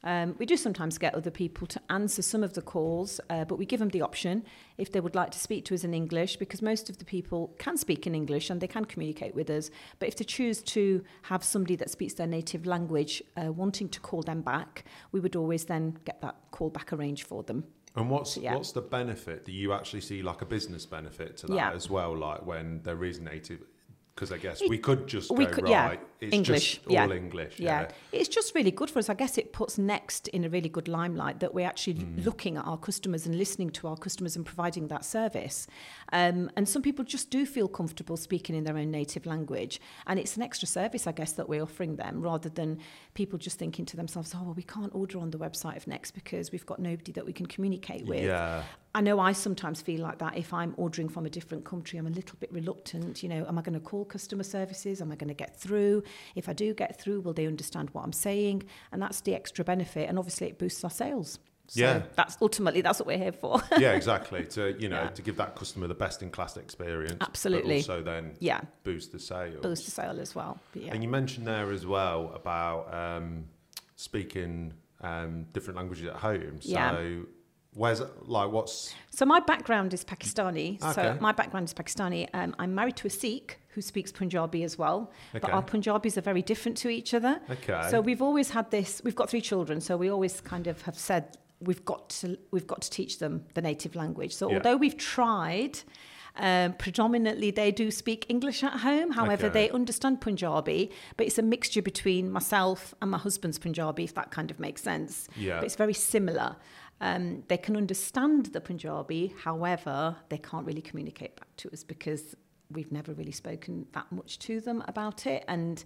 um, 0.04 0.36
we 0.38 0.44
do 0.44 0.56
sometimes 0.56 0.98
get 0.98 1.14
other 1.14 1.30
people 1.30 1.66
to 1.66 1.80
answer 1.88 2.20
some 2.20 2.44
of 2.44 2.52
the 2.52 2.60
calls, 2.60 3.20
uh, 3.30 3.46
but 3.46 3.58
we 3.58 3.64
give 3.64 3.80
them 3.80 3.88
the 3.88 4.02
option 4.02 4.44
if 4.76 4.92
they 4.92 5.00
would 5.00 5.14
like 5.14 5.30
to 5.30 5.38
speak 5.38 5.64
to 5.64 5.74
us 5.74 5.82
in 5.82 5.94
English, 5.94 6.36
because 6.36 6.60
most 6.60 6.90
of 6.90 6.98
the 6.98 7.06
people 7.06 7.54
can 7.58 7.78
speak 7.78 8.06
in 8.06 8.14
English 8.14 8.50
and 8.50 8.60
they 8.60 8.66
can 8.66 8.84
communicate 8.84 9.34
with 9.34 9.48
us. 9.48 9.70
But 9.98 10.08
if 10.08 10.16
they 10.16 10.24
choose 10.24 10.60
to 10.62 11.02
have 11.22 11.42
somebody 11.42 11.74
that 11.76 11.88
speaks 11.88 12.14
their 12.14 12.26
native 12.26 12.66
language 12.66 13.22
uh, 13.42 13.50
wanting 13.50 13.88
to 13.88 14.00
call 14.00 14.22
them 14.22 14.42
back, 14.42 14.84
we 15.12 15.20
would 15.20 15.36
always 15.36 15.64
then 15.64 15.96
get 16.04 16.20
that 16.20 16.36
call 16.50 16.68
back 16.68 16.92
arranged 16.92 17.26
for 17.26 17.42
them. 17.42 17.64
And 17.96 18.10
what's 18.10 18.36
yeah. 18.36 18.54
what's 18.54 18.72
the 18.72 18.80
benefit? 18.80 19.44
Do 19.44 19.52
you 19.52 19.72
actually 19.72 20.00
see 20.00 20.22
like 20.22 20.42
a 20.42 20.46
business 20.46 20.84
benefit 20.86 21.36
to 21.38 21.46
that 21.48 21.54
Yeah. 21.54 21.72
as 21.72 21.88
well? 21.88 22.16
Like 22.16 22.44
when 22.44 22.80
there 22.82 23.04
is 23.04 23.20
native, 23.20 23.60
because 24.14 24.32
I 24.32 24.38
guess 24.38 24.60
It- 24.62 24.68
we 24.70 24.78
could 24.78 25.06
just 25.06 25.30
we 25.30 25.46
go 25.46 25.52
could- 25.52 25.64
right. 25.64 25.70
yeah, 25.70 25.96
It's 26.26 26.34
English, 26.34 26.80
yeah, 26.88 27.04
all 27.04 27.12
English. 27.12 27.58
Yeah. 27.58 27.82
Yeah. 27.82 27.88
it's 28.12 28.28
just 28.28 28.54
really 28.54 28.70
good 28.70 28.90
for 28.90 28.98
us. 28.98 29.08
I 29.08 29.14
guess 29.14 29.38
it 29.38 29.52
puts 29.52 29.78
Next 29.78 30.28
in 30.28 30.44
a 30.44 30.48
really 30.48 30.68
good 30.68 30.88
limelight 30.88 31.40
that 31.40 31.54
we're 31.54 31.66
actually 31.66 31.94
Hmm. 31.94 32.20
looking 32.24 32.56
at 32.56 32.64
our 32.66 32.78
customers 32.78 33.26
and 33.26 33.36
listening 33.36 33.70
to 33.70 33.88
our 33.88 33.96
customers 33.96 34.36
and 34.36 34.44
providing 34.46 34.88
that 34.88 35.04
service. 35.04 35.66
Um, 36.12 36.50
and 36.56 36.68
some 36.68 36.82
people 36.82 37.04
just 37.04 37.30
do 37.30 37.44
feel 37.46 37.68
comfortable 37.68 38.16
speaking 38.16 38.54
in 38.56 38.64
their 38.64 38.76
own 38.76 38.90
native 38.90 39.26
language. 39.26 39.80
And 40.06 40.18
it's 40.18 40.36
an 40.36 40.42
extra 40.42 40.68
service, 40.68 41.06
I 41.06 41.12
guess, 41.12 41.32
that 41.32 41.48
we're 41.48 41.62
offering 41.62 41.96
them 41.96 42.20
rather 42.22 42.48
than 42.48 42.78
people 43.14 43.38
just 43.38 43.58
thinking 43.58 43.84
to 43.86 43.96
themselves, 43.96 44.34
oh, 44.34 44.42
well, 44.44 44.54
we 44.54 44.62
can't 44.62 44.94
order 44.94 45.18
on 45.18 45.30
the 45.30 45.38
website 45.38 45.76
of 45.76 45.86
Next 45.86 46.12
because 46.12 46.52
we've 46.52 46.66
got 46.66 46.78
nobody 46.78 47.12
that 47.12 47.26
we 47.26 47.32
can 47.32 47.46
communicate 47.46 48.06
with. 48.06 48.22
Yeah. 48.24 48.62
I 48.96 49.00
know 49.00 49.18
I 49.18 49.32
sometimes 49.32 49.82
feel 49.82 50.00
like 50.02 50.18
that 50.18 50.36
if 50.36 50.54
I'm 50.54 50.72
ordering 50.76 51.08
from 51.08 51.26
a 51.26 51.30
different 51.30 51.64
country, 51.64 51.98
I'm 51.98 52.06
a 52.06 52.10
little 52.10 52.36
bit 52.38 52.52
reluctant. 52.52 53.24
You 53.24 53.28
know, 53.28 53.44
am 53.48 53.58
I 53.58 53.62
going 53.62 53.74
to 53.74 53.80
call 53.80 54.04
customer 54.04 54.44
services? 54.44 55.00
Am 55.02 55.10
I 55.10 55.16
going 55.16 55.28
to 55.28 55.34
get 55.34 55.58
through? 55.58 56.04
If 56.34 56.48
I 56.48 56.52
do 56.52 56.74
get 56.74 57.00
through, 57.00 57.20
will 57.20 57.32
they 57.34 57.46
understand 57.46 57.90
what 57.90 58.04
I'm 58.04 58.12
saying? 58.12 58.64
And 58.92 59.00
that's 59.02 59.20
the 59.22 59.34
extra 59.34 59.64
benefit. 59.64 60.08
And 60.08 60.18
obviously, 60.18 60.48
it 60.48 60.58
boosts 60.58 60.84
our 60.84 60.90
sales. 60.90 61.38
So 61.66 61.80
Yeah. 61.80 62.02
that's 62.14 62.36
ultimately 62.42 62.82
that's 62.82 62.98
what 62.98 63.06
we're 63.06 63.16
here 63.16 63.32
for. 63.32 63.58
yeah, 63.78 63.92
exactly. 63.92 64.44
To 64.48 64.76
you 64.78 64.88
know, 64.90 65.04
Yeah. 65.04 65.08
to 65.10 65.22
give 65.22 65.36
that 65.38 65.56
customer 65.56 65.86
the 65.86 65.94
best 65.94 66.22
in 66.22 66.30
class 66.30 66.58
experience. 66.58 67.16
Absolutely. 67.22 67.76
Also 67.76 68.02
then 68.02 68.34
yeah, 68.38 68.60
boost 68.82 69.12
the 69.12 69.18
sale. 69.18 69.60
boost 69.62 69.86
the 69.86 69.90
sale 69.90 70.20
as 70.20 70.34
well. 70.34 70.58
Yeah. 70.74 70.92
And 70.92 71.02
you 71.02 71.08
mentioned 71.08 71.46
there 71.46 71.70
as 71.72 71.86
well 71.86 72.32
about 72.34 72.92
um, 72.92 73.46
speaking 73.96 74.74
um, 75.00 75.44
different 75.52 75.76
languages 75.78 76.06
at 76.08 76.16
home. 76.16 76.60
So 76.60 76.70
Yeah. 76.70 77.20
where's 77.72 78.02
like 78.22 78.50
what's 78.50 78.94
So 79.10 79.24
my 79.24 79.40
background 79.40 79.94
is 79.94 80.04
Pakistani. 80.04 80.82
Okay. 80.82 80.92
So 80.92 81.18
my 81.20 81.32
background 81.32 81.68
is 81.68 81.74
Pakistani. 81.74 82.28
Um, 82.34 82.54
I'm 82.58 82.74
married 82.74 82.96
to 82.96 83.06
a 83.06 83.10
Sikh 83.10 83.58
who 83.74 83.80
speaks 83.82 84.12
Punjabi 84.12 84.62
as 84.64 84.78
well. 84.78 85.10
But 85.32 85.50
our 85.50 85.62
Punjabis 85.62 86.16
are 86.18 86.20
very 86.32 86.42
different 86.42 86.76
to 86.78 86.88
each 86.88 87.12
other. 87.14 87.40
okay? 87.50 87.88
So 87.90 88.00
we've 88.00 88.22
always 88.22 88.50
had 88.50 88.70
this. 88.70 89.00
We've 89.04 89.16
got 89.16 89.28
three 89.30 89.40
children, 89.40 89.80
so 89.80 89.96
we 89.96 90.08
always 90.10 90.40
kind 90.40 90.66
of 90.66 90.82
have 90.82 90.98
said 90.98 91.36
we've 91.60 91.84
got 91.84 92.08
to 92.10 92.36
we've 92.50 92.66
got 92.66 92.82
to 92.82 92.90
teach 92.90 93.18
them 93.18 93.44
the 93.54 93.62
native 93.62 93.94
language. 93.96 94.32
So 94.34 94.48
Yeah. 94.50 94.56
although 94.56 94.76
we've 94.76 94.96
tried. 94.96 95.78
Um, 96.36 96.72
predominantly, 96.72 97.52
they 97.52 97.70
do 97.70 97.92
speak 97.92 98.26
English 98.28 98.64
at 98.64 98.80
home. 98.80 99.12
However, 99.12 99.46
Okay. 99.46 99.66
they 99.66 99.70
understand 99.70 100.20
Punjabi, 100.20 100.90
but 101.16 101.26
it's 101.28 101.38
a 101.38 101.42
mixture 101.42 101.80
between 101.80 102.28
myself 102.28 102.92
and 103.00 103.08
my 103.12 103.18
husband's 103.18 103.56
Punjabi, 103.56 104.02
if 104.02 104.14
that 104.14 104.32
kind 104.32 104.50
of 104.50 104.58
makes 104.58 104.82
sense. 104.82 105.28
yeah, 105.36 105.58
But 105.60 105.66
it's 105.66 105.76
very 105.76 105.94
similar. 105.94 106.56
Um, 107.00 107.44
they 107.46 107.56
can 107.56 107.76
understand 107.76 108.46
the 108.46 108.60
Punjabi, 108.60 109.32
however, 109.44 110.16
they 110.28 110.38
can't 110.38 110.66
really 110.66 110.82
communicate 110.82 111.36
back 111.36 111.54
to 111.58 111.70
us 111.72 111.84
because 111.84 112.34
we've 112.74 112.92
never 112.92 113.12
really 113.14 113.32
spoken 113.32 113.86
that 113.92 114.10
much 114.12 114.38
to 114.40 114.60
them 114.60 114.82
about 114.88 115.26
it. 115.26 115.44
And 115.48 115.82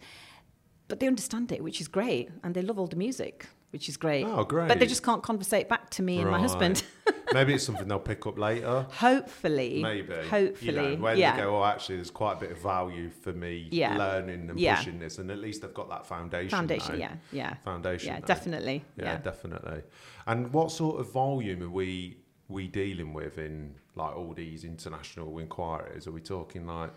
but 0.89 1.01
they 1.01 1.07
understand 1.07 1.53
it, 1.53 1.63
which 1.63 1.81
is 1.81 1.89
great, 1.89 2.31
and 2.43 2.55
they 2.55 2.63
love 2.63 2.79
all 2.79 2.87
the 2.87 2.97
music, 2.97 3.47
which 3.71 3.89
is 3.91 3.97
great. 3.99 4.25
oh 4.25 4.45
great. 4.45 4.69
But 4.69 4.79
they 4.81 4.87
just 4.87 5.03
can't 5.03 5.23
conversate 5.23 5.69
back 5.69 5.91
to 5.91 6.03
me 6.03 6.19
and 6.21 6.31
my 6.31 6.41
husband. 6.41 6.83
Maybe 7.35 7.53
it's 7.53 7.63
something 7.65 7.87
they'll 7.87 7.99
pick 7.99 8.27
up 8.27 8.39
later. 8.39 8.87
Hopefully, 8.91 9.83
Maybe. 9.83 10.15
hopefully, 10.31 10.55
You 10.63 10.73
know, 10.73 10.95
when 10.97 11.19
yeah. 11.19 11.37
they 11.37 11.43
go, 11.43 11.59
oh, 11.59 11.65
actually, 11.65 11.97
there's 11.97 12.11
quite 12.11 12.39
a 12.39 12.41
bit 12.41 12.53
of 12.53 12.59
value 12.63 13.11
for 13.11 13.35
me 13.35 13.69
Yeah. 13.71 13.99
learning 13.99 14.49
and 14.49 14.59
Yeah. 14.59 14.77
pushing 14.77 14.99
this, 14.99 15.19
and 15.19 15.31
at 15.31 15.39
least 15.39 15.61
they've 15.61 15.75
got 15.75 15.91
that 15.91 16.07
foundation. 16.07 16.49
Foundation, 16.49 16.95
now. 16.99 16.99
yeah, 17.01 17.15
yeah, 17.31 17.55
Foundation. 17.65 18.09
yeah, 18.15 18.19
now. 18.21 18.25
definitely, 18.27 18.83
Yeah, 18.97 19.05
yeah. 19.05 19.17
definitely. 19.19 19.83
And 20.27 20.51
what 20.55 20.71
sort 20.73 21.01
of 21.01 21.13
volume 21.13 21.63
are 21.63 21.69
we 21.69 22.17
we 22.49 22.67
dealing 22.67 23.13
with 23.13 23.39
in 23.39 23.75
like 23.95 24.17
all 24.17 24.33
these 24.33 24.65
international 24.65 25.39
inquiries? 25.39 26.07
Are 26.07 26.13
we 26.13 26.21
talking 26.21 26.67
like 26.67 26.91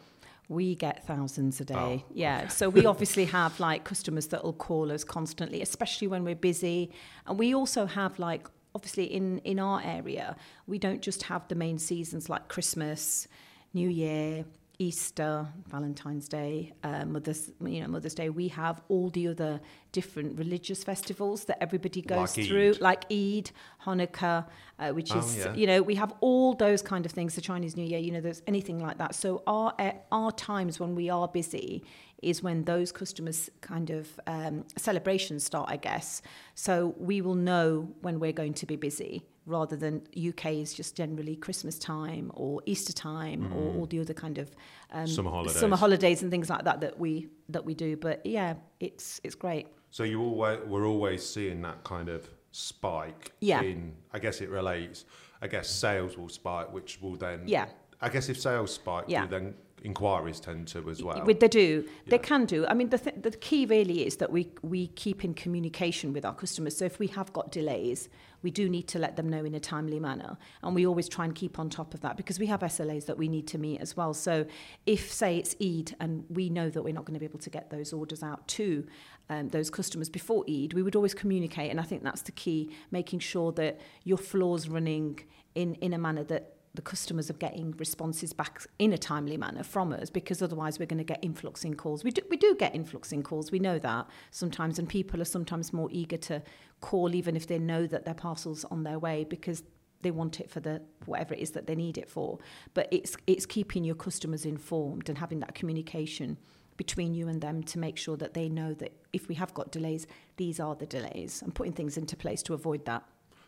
We 0.48 0.75
get 0.75 1.05
thousands 1.05 1.62
a 1.62 1.65
day. 1.65 1.75
Oh, 1.75 2.03
yeah. 2.13 2.48
So 2.48 2.70
we 2.70 2.86
obviously 2.86 3.25
have 3.25 3.60
like 3.60 3.84
customers 3.84 4.27
that 4.27 4.43
will 4.43 4.53
call 4.53 4.91
us 4.91 5.03
constantly, 5.03 5.62
especially 5.62 6.08
when 6.08 6.24
we're 6.24 6.36
busy. 6.36 6.91
And 7.25 7.38
we 7.38 7.53
also 7.53 7.86
have 7.86 8.20
like 8.20 8.48
obviously 8.74 9.05
in 9.05 9.39
in 9.39 9.60
our 9.60 9.81
area, 9.84 10.36
we 10.67 10.77
don't 10.79 11.01
just 11.01 11.24
have 11.24 11.48
the 11.48 11.55
main 11.55 11.77
seasons 11.79 12.29
like 12.29 12.48
Christmas, 12.48 13.27
New 13.74 13.89
Year, 13.89 14.46
Easter, 14.81 15.47
Valentine's 15.69 16.27
Day, 16.27 16.73
uh, 16.83 17.05
Mother's 17.05 17.51
you 17.73 17.81
know 17.81 17.88
Mother's 17.88 18.15
Day. 18.15 18.29
We 18.29 18.47
have 18.47 18.81
all 18.89 19.09
the 19.11 19.27
other 19.27 19.61
different 19.91 20.38
religious 20.39 20.83
festivals 20.83 21.45
that 21.45 21.57
everybody 21.61 22.01
goes 22.01 22.35
Like 22.38 22.47
through, 22.47 22.69
Eid. 22.71 22.81
like 22.81 23.03
Eid, 23.11 23.51
Hanukkah, 23.85 24.47
uh, 24.79 24.89
which 24.97 25.11
Oh, 25.13 25.19
is 25.19 25.38
yeah. 25.38 25.53
you 25.53 25.67
know 25.67 25.81
we 25.83 25.95
have 25.95 26.11
all 26.21 26.53
those 26.55 26.81
kind 26.81 27.05
of 27.05 27.11
things. 27.11 27.35
The 27.35 27.41
Chinese 27.41 27.77
New 27.77 27.85
Year, 27.85 28.00
you 28.00 28.11
know, 28.11 28.21
there's 28.21 28.41
anything 28.47 28.79
like 28.79 28.97
that. 28.97 29.13
So 29.13 29.43
our 29.45 29.73
uh, 29.77 29.91
our 30.11 30.31
times 30.31 30.79
when 30.79 30.95
we 30.95 31.09
are 31.11 31.27
busy 31.27 31.83
is 32.22 32.44
when 32.44 32.63
those 32.66 32.92
customers 32.92 33.50
kind 33.62 33.90
of 33.90 34.20
um, 34.28 34.63
celebrations 34.78 35.44
start, 35.44 35.70
I 35.72 35.78
guess. 35.78 36.22
So 36.56 36.94
we 36.98 37.22
will 37.22 37.36
know 37.36 37.90
when 38.01 38.20
we're 38.20 38.32
going 38.34 38.54
to 38.56 38.66
be 38.66 38.75
busy 38.75 39.24
rather 39.48 39.75
than 39.75 40.01
UK 40.16 40.46
is 40.54 40.74
just 40.74 40.96
generally 40.96 41.36
Christmas 41.36 41.80
time 41.80 42.32
or 42.36 42.62
Easter 42.68 42.94
time 42.94 43.51
or 43.54 43.74
all 43.75 43.86
the 43.88 44.00
other 44.00 44.13
kind 44.13 44.38
of 44.38 44.51
um, 44.92 45.08
Summer 45.08 45.32
holidays. 45.32 45.56
summer 45.60 45.75
holidays 45.78 46.22
and 46.22 46.30
things 46.30 46.48
like 46.50 46.63
that 46.63 46.80
that 46.82 47.00
we 47.00 47.28
that 47.50 47.66
we 47.66 47.74
do. 47.74 47.98
But 47.98 48.24
yeah, 48.25 48.54
it's 48.80 49.20
it's 49.24 49.36
great. 49.36 49.68
So 49.90 50.04
you 50.04 50.22
always 50.22 50.60
we're 50.68 50.86
always 50.86 51.28
seeing 51.28 51.62
that 51.63 51.84
kind 51.84 52.08
of 52.08 52.30
spike. 52.51 53.32
Yeah. 53.40 53.62
In 53.62 53.94
I 54.13 54.20
guess 54.20 54.42
it 54.42 54.50
relates. 54.50 55.06
I 55.42 55.48
guess 55.48 55.68
sales 55.70 56.18
will 56.18 56.30
spike, 56.30 56.72
which 56.72 57.01
will 57.01 57.16
then. 57.16 57.42
Yeah. 57.48 57.66
I 58.00 58.10
guess 58.10 58.30
if 58.30 58.40
sales 58.40 58.74
spike, 58.74 59.06
Yeah. 59.08 59.25
then 59.28 59.56
inquiries 59.83 60.39
tend 60.39 60.67
to 60.67 60.89
as 60.89 61.03
well. 61.03 61.23
They 61.25 61.47
do, 61.47 61.88
they 62.07 62.19
can 62.19 62.45
do. 62.45 62.65
I 62.67 62.73
mean, 62.73 62.89
the 62.89 63.00
th- 63.00 63.15
the 63.21 63.31
key 63.31 63.65
really 63.65 64.05
is 64.05 64.17
that 64.17 64.31
we 64.31 64.51
we 64.61 64.88
keep 64.88 65.23
in 65.23 65.33
communication 65.33 66.13
with 66.13 66.25
our 66.25 66.33
customers. 66.33 66.77
So 66.77 66.85
if 66.85 67.00
we 67.00 67.07
have 67.07 67.33
got 67.33 67.51
delays, 67.51 68.09
we 68.43 68.51
do 68.51 68.69
need 68.69 68.88
to 68.89 69.00
let 69.00 69.15
them 69.15 69.27
know 69.29 69.43
in 69.43 69.55
a 69.55 69.59
timely 69.59 70.00
manner, 70.00 70.38
and 70.61 70.75
we 70.75 70.85
always 70.85 71.09
try 71.09 71.25
and 71.25 71.33
keep 71.33 71.57
on 71.59 71.69
top 71.69 71.93
of 71.93 72.01
that 72.01 72.15
because 72.15 72.39
we 72.39 72.45
have 72.47 72.61
SLAs 72.61 73.05
that 73.07 73.17
we 73.17 73.27
need 73.27 73.47
to 73.47 73.57
meet 73.57 73.81
as 73.81 73.97
well. 73.97 74.13
So 74.13 74.45
if 74.85 75.11
say 75.11 75.38
it's 75.38 75.55
Eid 75.61 75.95
and 76.00 76.25
we 76.29 76.50
know 76.50 76.69
that 76.69 76.83
we're 76.83 76.93
not 76.93 77.05
going 77.05 77.15
to 77.15 77.19
be 77.19 77.25
able 77.25 77.39
to 77.39 77.50
get 77.50 77.69
those 77.69 77.91
orders 77.91 78.21
out 78.23 78.47
to 78.50 78.85
um, 79.29 79.50
those 79.50 79.69
customers 79.69 80.09
before 80.09 80.43
Eid, 80.47 80.73
we 80.73 80.83
would 80.83 80.95
always 80.95 81.13
communicate, 81.13 81.71
and 81.71 81.79
I 81.79 81.83
think 81.83 82.03
that's 82.03 82.21
the 82.21 82.31
key, 82.31 82.71
making 82.91 83.19
sure 83.19 83.51
that 83.53 83.79
your 84.03 84.17
floor's 84.17 84.69
running 84.69 85.19
in 85.55 85.75
in 85.75 85.93
a 85.93 85.97
manner 85.97 86.23
that 86.25 86.55
the 86.74 86.82
customers 86.82 87.30
are 87.30 87.34
getting 87.34 87.72
responses 87.78 88.32
back 88.32 88.62
in 88.80 88.94
a 88.94 88.98
timely 88.98 89.38
manner 89.38 89.63
from 89.63 89.92
us 89.92 90.10
because 90.10 90.42
otherwise 90.42 90.80
we're 90.80 90.86
going 90.86 90.98
to 90.98 91.04
get 91.04 91.20
influxing 91.22 91.74
calls. 91.75 92.04
We 92.04 92.12
do, 92.12 92.22
we 92.30 92.38
do 92.38 92.56
get 92.56 92.74
influxing 92.74 93.24
calls, 93.24 93.51
we 93.51 93.60
know 93.60 93.78
that 93.80 94.08
sometimes, 94.32 94.80
and 94.80 94.88
people 94.88 95.22
are 95.22 95.25
sometimes 95.25 95.74
more 95.74 95.90
eager 95.92 96.18
to 96.18 96.42
call 96.80 97.13
even 97.13 97.36
if 97.36 97.48
they 97.48 97.60
know 97.60 97.88
that 97.88 98.06
their 98.06 98.13
parcel's 98.13 98.63
on 98.66 98.84
their 98.84 99.00
way 99.00 99.25
because 99.25 99.63
they 100.01 100.12
want 100.12 100.40
it 100.40 100.50
for 100.50 100.60
the 100.60 100.82
whatever 101.06 101.34
it 101.34 101.40
is 101.40 101.51
that 101.51 101.68
they 101.68 101.75
need 101.75 101.98
it 101.98 102.10
for. 102.10 102.40
But 102.74 102.88
it's 102.92 103.16
it's 103.28 103.46
keeping 103.46 103.84
your 103.84 103.96
customers 103.96 104.46
informed 104.46 105.10
and 105.10 105.18
having 105.18 105.40
that 105.42 105.54
communication 105.54 106.38
between 106.78 107.13
you 107.13 107.28
and 107.28 107.42
them 107.42 107.62
to 107.62 107.78
make 107.78 107.98
sure 107.98 108.18
that 108.18 108.34
they 108.34 108.50
know 108.50 108.74
that 108.75 108.94
if 109.13 109.28
we 109.28 109.36
have 109.36 109.54
got 109.54 109.72
delays, 109.72 110.08
these 110.38 110.60
are 110.60 110.75
the 110.75 110.86
delays 110.86 111.42
and 111.44 111.54
putting 111.54 111.74
things 111.74 111.98
into 111.98 112.16
place 112.16 112.42
to 112.44 112.54
avoid 112.54 112.86
that. 112.86 113.04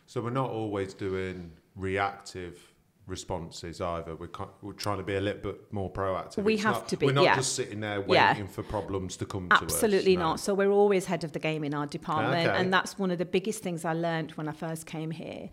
So 0.06 0.20
we're 0.20 0.30
not 0.30 0.50
always 0.50 0.94
doing 0.94 1.50
reactive 1.74 2.73
responses 3.06 3.80
either. 3.80 4.16
We're, 4.16 4.28
we're 4.62 4.72
trying 4.72 4.98
to 4.98 5.02
be 5.04 5.16
a 5.16 5.20
little 5.20 5.42
bit 5.52 5.72
more 5.72 5.90
proactive. 5.90 6.42
We 6.42 6.54
It's 6.54 6.62
have 6.62 6.74
not- 6.74 6.88
to 6.88 6.96
be, 6.96 7.06
We're 7.06 7.12
not 7.12 7.24
yeah. 7.24 7.36
just 7.36 7.54
sitting 7.54 7.80
there 7.80 8.04
Yeah. 8.08 8.32
waiting 8.32 8.48
for 8.48 8.62
problems 8.62 9.16
to 9.18 9.26
come 9.26 9.48
to 9.50 9.56
us. 9.56 9.62
Absolutely 9.62 10.16
no. 10.16 10.22
not. 10.22 10.40
So 10.40 10.54
we're 10.54 10.70
always 10.70 11.06
head 11.06 11.24
of 11.24 11.32
the 11.32 11.38
game 11.38 11.64
in 11.64 11.74
our 11.74 11.86
department, 11.86 12.48
Okay. 12.48 12.58
and 12.58 12.72
that's 12.72 12.98
one 12.98 13.10
of 13.10 13.18
the 13.18 13.24
biggest 13.24 13.62
things 13.62 13.84
I 13.84 13.92
learned 13.92 14.32
when 14.32 14.48
I 14.48 14.52
first 14.52 14.86
came 14.86 15.10
here. 15.10 15.50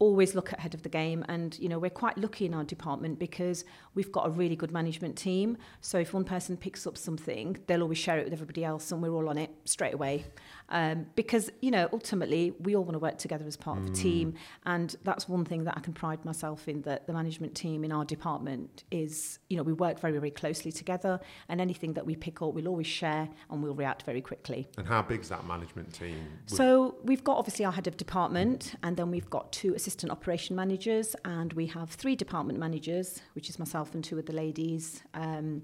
Always 0.00 0.34
look 0.34 0.50
ahead 0.52 0.74
of 0.74 0.82
the 0.82 0.88
game, 0.88 1.24
and 1.28 1.56
you 1.60 1.68
know 1.68 1.78
we're 1.78 1.88
quite 1.88 2.18
lucky 2.18 2.46
in 2.46 2.52
our 2.52 2.64
department 2.64 3.18
because 3.20 3.64
we've 3.94 4.10
got 4.10 4.26
a 4.26 4.30
really 4.30 4.56
good 4.56 4.72
management 4.72 5.16
team. 5.16 5.56
So 5.80 5.98
if 5.98 6.12
one 6.12 6.24
person 6.24 6.56
picks 6.56 6.84
up 6.84 6.98
something, 6.98 7.58
they'll 7.68 7.80
always 7.82 7.98
share 7.98 8.18
it 8.18 8.24
with 8.24 8.32
everybody 8.32 8.64
else, 8.64 8.90
and 8.90 9.00
we're 9.00 9.12
all 9.14 9.28
on 9.28 9.38
it 9.38 9.50
straight 9.64 9.94
away. 9.94 10.24
Um, 10.70 11.06
because 11.14 11.50
you 11.60 11.70
know 11.70 11.88
ultimately 11.92 12.52
we 12.58 12.74
all 12.74 12.84
want 12.84 12.94
to 12.94 12.98
work 12.98 13.18
together 13.18 13.46
as 13.46 13.56
part 13.56 13.78
of 13.78 13.86
a 13.86 13.90
team, 13.90 14.34
and 14.64 14.96
that's 15.04 15.28
one 15.28 15.44
thing 15.44 15.64
that 15.64 15.76
I 15.76 15.80
can 15.80 15.92
pride 15.92 16.24
myself 16.24 16.68
in. 16.68 16.82
That 16.82 17.06
the 17.06 17.12
management 17.12 17.54
team 17.54 17.84
in 17.84 17.92
our 17.92 18.04
department 18.04 18.84
is 18.90 19.38
you 19.50 19.56
know 19.56 19.62
we 19.62 19.72
work 19.72 20.00
very 20.00 20.14
very 20.14 20.30
closely 20.30 20.72
together, 20.72 21.20
and 21.48 21.60
anything 21.60 21.92
that 21.94 22.06
we 22.06 22.16
pick 22.16 22.40
up, 22.42 22.54
we'll 22.54 22.68
always 22.68 22.86
share 22.86 23.28
and 23.50 23.62
we'll 23.62 23.74
react 23.74 24.02
very 24.02 24.20
quickly. 24.22 24.68
And 24.78 24.86
how 24.86 25.02
big 25.02 25.20
is 25.20 25.28
that 25.28 25.46
management 25.46 25.92
team? 25.92 26.16
So 26.46 26.96
we've 27.04 27.24
got 27.24 27.36
obviously 27.36 27.64
our 27.64 27.72
head 27.72 27.86
of 27.86 27.96
department, 27.96 28.74
and 28.82 28.96
then 28.96 29.10
we've 29.10 29.30
got 29.30 29.52
two 29.52 29.74
assistant 29.74 30.10
operation 30.10 30.56
managers, 30.56 31.14
and 31.24 31.52
we 31.52 31.66
have 31.66 31.90
three 31.90 32.16
department 32.16 32.58
managers, 32.58 33.20
which 33.34 33.50
is 33.50 33.58
myself 33.58 33.94
and 33.94 34.02
two 34.02 34.18
of 34.18 34.26
the 34.26 34.32
ladies. 34.32 35.02
Um, 35.12 35.62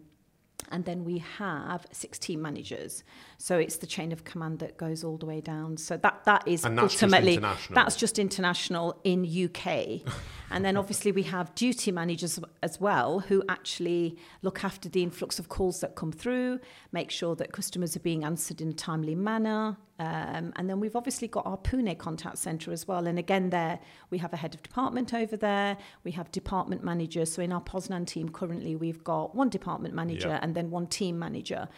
and 0.70 0.84
then 0.84 1.04
we 1.04 1.18
have 1.18 1.86
16 1.92 2.40
managers. 2.40 3.02
So 3.38 3.58
it's 3.58 3.76
the 3.78 3.86
chain 3.86 4.12
of 4.12 4.24
command 4.24 4.60
that 4.60 4.76
goes 4.76 5.04
all 5.04 5.16
the 5.16 5.26
way 5.26 5.40
down. 5.40 5.76
So 5.76 5.96
that 5.98 6.24
that 6.24 6.46
is 6.46 6.62
that's 6.62 6.74
just 6.74 7.02
ultimately 7.02 7.34
international? 7.34 7.74
that's 7.74 7.96
just 7.96 8.18
international 8.18 9.00
in 9.04 9.24
UK. 9.24 10.02
and 10.50 10.64
then 10.64 10.76
obviously 10.76 11.12
we 11.12 11.24
have 11.24 11.54
duty 11.54 11.92
managers 11.92 12.38
as 12.62 12.80
well 12.80 13.20
who 13.20 13.42
actually 13.48 14.16
look 14.42 14.64
after 14.64 14.88
the 14.88 15.02
influx 15.02 15.38
of 15.38 15.48
calls 15.48 15.80
that 15.80 15.94
come 15.94 16.12
through, 16.12 16.60
make 16.92 17.10
sure 17.10 17.34
that 17.36 17.52
customers 17.52 17.96
are 17.96 18.00
being 18.00 18.24
answered 18.24 18.60
in 18.60 18.68
a 18.68 18.74
timely 18.74 19.14
manner. 19.14 19.76
Um, 20.00 20.54
and 20.57 20.66
then 20.69 20.80
we've 20.80 20.97
obviously 20.97 21.28
got 21.28 21.45
our 21.45 21.59
Pune 21.59 21.97
contact 21.99 22.38
centre 22.38 22.73
as 22.73 22.88
well. 22.88 23.07
And 23.07 23.19
again, 23.19 23.50
there 23.50 23.78
we 24.09 24.16
have 24.19 24.33
a 24.33 24.37
head 24.37 24.54
of 24.54 24.62
department 24.62 25.12
over 25.12 25.37
there. 25.37 25.76
We 26.04 26.12
have 26.12 26.33
department 26.33 26.83
managers. 26.83 27.30
So 27.33 27.42
in 27.42 27.52
our 27.52 27.61
Poznan 27.61 28.07
team 28.07 28.30
currently, 28.30 28.75
we've 28.76 29.04
got 29.04 29.35
one 29.35 29.50
department 29.50 29.95
manager 29.95 30.28
Yeah. 30.28 30.38
and 30.40 30.54
then 30.54 30.71
one 30.71 30.87
team 30.87 31.19
manager. 31.19 31.69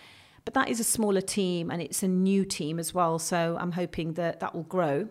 But 0.44 0.54
that 0.54 0.68
is 0.68 0.78
a 0.78 0.84
smaller 0.84 1.20
team 1.20 1.68
and 1.72 1.82
it's 1.82 2.04
a 2.04 2.08
new 2.08 2.44
team 2.44 2.78
as 2.78 2.94
well. 2.94 3.18
So 3.18 3.56
I'm 3.60 3.72
hoping 3.72 4.12
that 4.14 4.38
that 4.38 4.54
will 4.54 4.68
grow. 4.76 5.08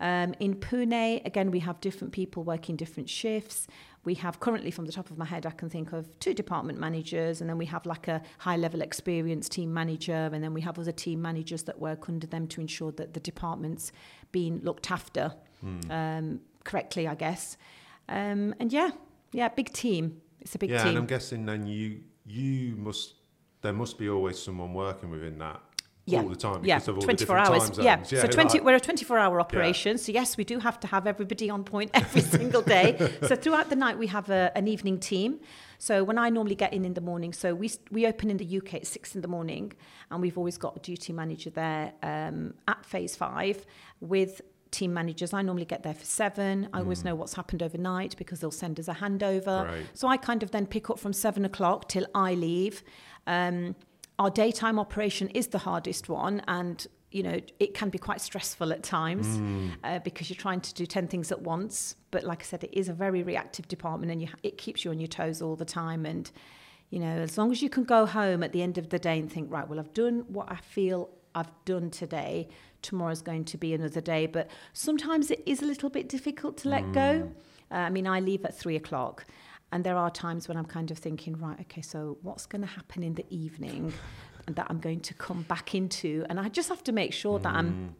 Um, 0.00 0.34
in 0.40 0.56
Pune, 0.56 1.24
again, 1.24 1.50
we 1.50 1.60
have 1.60 1.80
different 1.80 2.12
people 2.12 2.42
working 2.44 2.76
different 2.76 3.08
shifts. 3.08 3.66
We 4.04 4.14
have 4.14 4.40
currently, 4.40 4.70
from 4.72 4.86
the 4.86 4.92
top 4.92 5.10
of 5.10 5.18
my 5.18 5.24
head, 5.24 5.46
I 5.46 5.50
can 5.50 5.70
think 5.70 5.92
of 5.92 6.18
two 6.18 6.34
department 6.34 6.78
managers, 6.78 7.40
and 7.40 7.48
then 7.48 7.56
we 7.56 7.66
have 7.66 7.86
like 7.86 8.08
a 8.08 8.20
high 8.38 8.56
level 8.56 8.80
experience 8.82 9.48
team 9.48 9.72
manager, 9.72 10.30
and 10.32 10.42
then 10.42 10.52
we 10.54 10.60
have 10.62 10.78
other 10.78 10.90
team 10.92 11.22
managers 11.22 11.62
that 11.64 11.78
work 11.78 12.08
under 12.08 12.26
them 12.26 12.48
to 12.48 12.60
ensure 12.60 12.90
that 12.92 13.14
the 13.14 13.20
department's 13.20 13.92
being 14.32 14.60
looked 14.62 14.90
after 14.90 15.32
um, 15.90 16.40
correctly, 16.64 17.06
I 17.06 17.14
guess. 17.14 17.56
Um, 18.08 18.54
and 18.58 18.72
yeah, 18.72 18.90
yeah, 19.32 19.48
big 19.48 19.72
team. 19.72 20.20
It's 20.40 20.54
a 20.56 20.58
big 20.58 20.70
yeah, 20.70 20.86
and 20.88 20.98
I'm 20.98 21.06
guessing 21.06 21.46
then 21.46 21.66
you 21.66 22.00
you 22.26 22.74
must 22.76 23.14
there 23.62 23.72
must 23.72 23.96
be 23.98 24.08
always 24.08 24.38
someone 24.42 24.74
working 24.74 25.10
within 25.10 25.38
that 25.38 25.60
Yeah. 26.04 26.22
all 26.22 26.28
the 26.28 26.36
time 26.36 26.64
Yeah, 26.64 26.78
of 26.78 26.88
all 26.88 27.02
24 27.02 27.06
the 27.06 27.16
different 27.16 27.48
hours. 27.48 27.78
Yeah. 27.78 28.02
zones. 28.02 28.22
so 28.22 28.26
20, 28.26 28.58
like- 28.58 28.64
we're 28.64 28.74
a 28.74 28.80
24 28.80 29.18
hour 29.18 29.40
operation. 29.40 29.98
So, 29.98 30.10
yes, 30.10 30.36
we 30.36 30.44
do 30.44 30.58
have 30.58 30.80
to 30.80 30.86
have 30.88 31.06
everybody 31.06 31.48
on 31.48 31.62
point 31.62 31.90
every 31.94 32.22
single 32.22 32.62
day. 32.62 32.96
so, 33.26 33.36
throughout 33.36 33.70
the 33.70 33.76
night, 33.76 33.98
we 33.98 34.08
have 34.08 34.28
a, 34.28 34.50
an 34.56 34.66
evening 34.66 34.98
team. 34.98 35.38
So, 35.78 36.02
when 36.02 36.18
I 36.18 36.28
normally 36.28 36.56
get 36.56 36.72
in 36.72 36.84
in 36.84 36.94
the 36.94 37.00
morning, 37.00 37.32
so 37.32 37.54
we, 37.54 37.70
we 37.90 38.06
open 38.06 38.30
in 38.30 38.36
the 38.36 38.58
UK 38.58 38.74
at 38.74 38.86
six 38.86 39.14
in 39.14 39.20
the 39.20 39.28
morning, 39.28 39.72
and 40.10 40.20
we've 40.20 40.36
always 40.36 40.58
got 40.58 40.76
a 40.76 40.80
duty 40.80 41.12
manager 41.12 41.50
there 41.50 41.92
um, 42.02 42.54
at 42.66 42.84
phase 42.84 43.14
five 43.14 43.64
with 44.00 44.40
team 44.72 44.92
managers. 44.92 45.32
I 45.32 45.42
normally 45.42 45.66
get 45.66 45.82
there 45.84 45.94
for 45.94 46.04
seven. 46.04 46.68
I 46.72 46.78
always 46.80 47.04
know 47.04 47.14
what's 47.14 47.34
happened 47.34 47.62
overnight 47.62 48.16
because 48.16 48.40
they'll 48.40 48.50
send 48.50 48.80
us 48.80 48.88
a 48.88 48.94
handover. 48.94 49.68
Right. 49.68 49.86
So 49.94 50.08
I 50.08 50.16
kind 50.16 50.42
of 50.42 50.50
then 50.50 50.66
pick 50.66 50.90
up 50.90 50.98
from 50.98 51.12
seven 51.12 51.44
o'clock 51.44 51.88
till 51.88 52.06
I 52.14 52.34
leave. 52.34 52.82
Um, 53.26 53.76
our 54.22 54.30
daytime 54.30 54.78
operation 54.78 55.28
is 55.30 55.48
the 55.48 55.58
hardest 55.58 56.08
one, 56.08 56.42
and 56.46 56.86
you 57.10 57.24
know 57.24 57.40
it 57.58 57.74
can 57.74 57.88
be 57.90 57.98
quite 57.98 58.20
stressful 58.20 58.72
at 58.72 58.84
times 58.84 59.26
uh, 59.82 59.98
because 59.98 60.30
you're 60.30 60.36
trying 60.36 60.60
to 60.60 60.72
do 60.74 60.86
ten 60.86 61.08
things 61.08 61.32
at 61.32 61.42
once. 61.42 61.96
But 62.12 62.22
like 62.22 62.40
I 62.42 62.44
said, 62.44 62.62
it 62.62 62.72
is 62.72 62.88
a 62.88 62.92
very 62.92 63.24
reactive 63.24 63.66
department, 63.66 64.12
and 64.12 64.22
you, 64.22 64.28
it 64.44 64.58
keeps 64.58 64.84
you 64.84 64.92
on 64.92 65.00
your 65.00 65.08
toes 65.08 65.42
all 65.42 65.56
the 65.56 65.64
time. 65.64 66.06
And 66.06 66.30
you 66.90 67.00
know, 67.00 67.16
as 67.28 67.36
long 67.36 67.50
as 67.50 67.62
you 67.62 67.68
can 67.68 67.82
go 67.82 68.06
home 68.06 68.44
at 68.44 68.52
the 68.52 68.62
end 68.62 68.78
of 68.78 68.90
the 68.90 68.98
day 68.98 69.18
and 69.18 69.30
think, 69.32 69.50
right, 69.50 69.66
well, 69.68 69.80
I've 69.80 69.92
done 69.92 70.24
what 70.28 70.52
I 70.52 70.56
feel 70.56 71.10
I've 71.34 71.50
done 71.64 71.90
today. 71.90 72.48
Tomorrow's 72.80 73.22
going 73.22 73.44
to 73.46 73.58
be 73.58 73.74
another 73.74 74.00
day, 74.00 74.26
but 74.26 74.48
sometimes 74.72 75.32
it 75.32 75.42
is 75.46 75.62
a 75.62 75.64
little 75.64 75.90
bit 75.90 76.08
difficult 76.08 76.56
to 76.58 76.68
let 76.68 76.92
go. 76.92 77.32
Uh, 77.72 77.74
I 77.74 77.90
mean, 77.90 78.06
I 78.06 78.20
leave 78.20 78.44
at 78.44 78.56
three 78.56 78.76
o'clock. 78.76 79.26
And 79.72 79.82
there 79.84 79.96
are 79.96 80.10
times 80.10 80.48
when 80.48 80.56
I'm 80.58 80.66
kind 80.66 80.90
of 80.90 80.98
thinking, 80.98 81.38
right, 81.38 81.58
okay, 81.62 81.80
so 81.80 82.18
what's 82.22 82.46
going 82.46 82.60
to 82.60 82.68
happen 82.68 83.02
in 83.02 83.14
the 83.14 83.24
evening 83.30 83.92
that 84.46 84.66
I'm 84.68 84.78
going 84.78 85.00
to 85.00 85.14
come 85.14 85.42
back 85.42 85.74
into? 85.74 86.24
And 86.28 86.38
I 86.38 86.48
just 86.48 86.68
have 86.68 86.84
to 86.84 86.92
make 86.92 87.12
sure 87.14 87.38
that 87.38 87.54
I'm, 87.54 87.96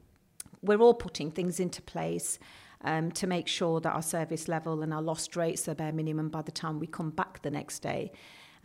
we're 0.60 0.80
all 0.80 0.94
putting 0.94 1.30
things 1.30 1.58
into 1.58 1.80
place 1.80 2.38
um, 2.84 3.10
to 3.12 3.26
make 3.26 3.48
sure 3.48 3.80
that 3.80 3.90
our 3.90 4.02
service 4.02 4.48
level 4.48 4.82
and 4.82 4.92
our 4.92 5.02
lost 5.02 5.34
rates 5.34 5.66
are 5.66 5.74
bare 5.74 5.92
minimum 5.92 6.28
by 6.28 6.42
the 6.42 6.52
time 6.52 6.78
we 6.78 6.86
come 6.86 7.10
back 7.10 7.40
the 7.42 7.50
next 7.50 7.78
day. 7.78 8.12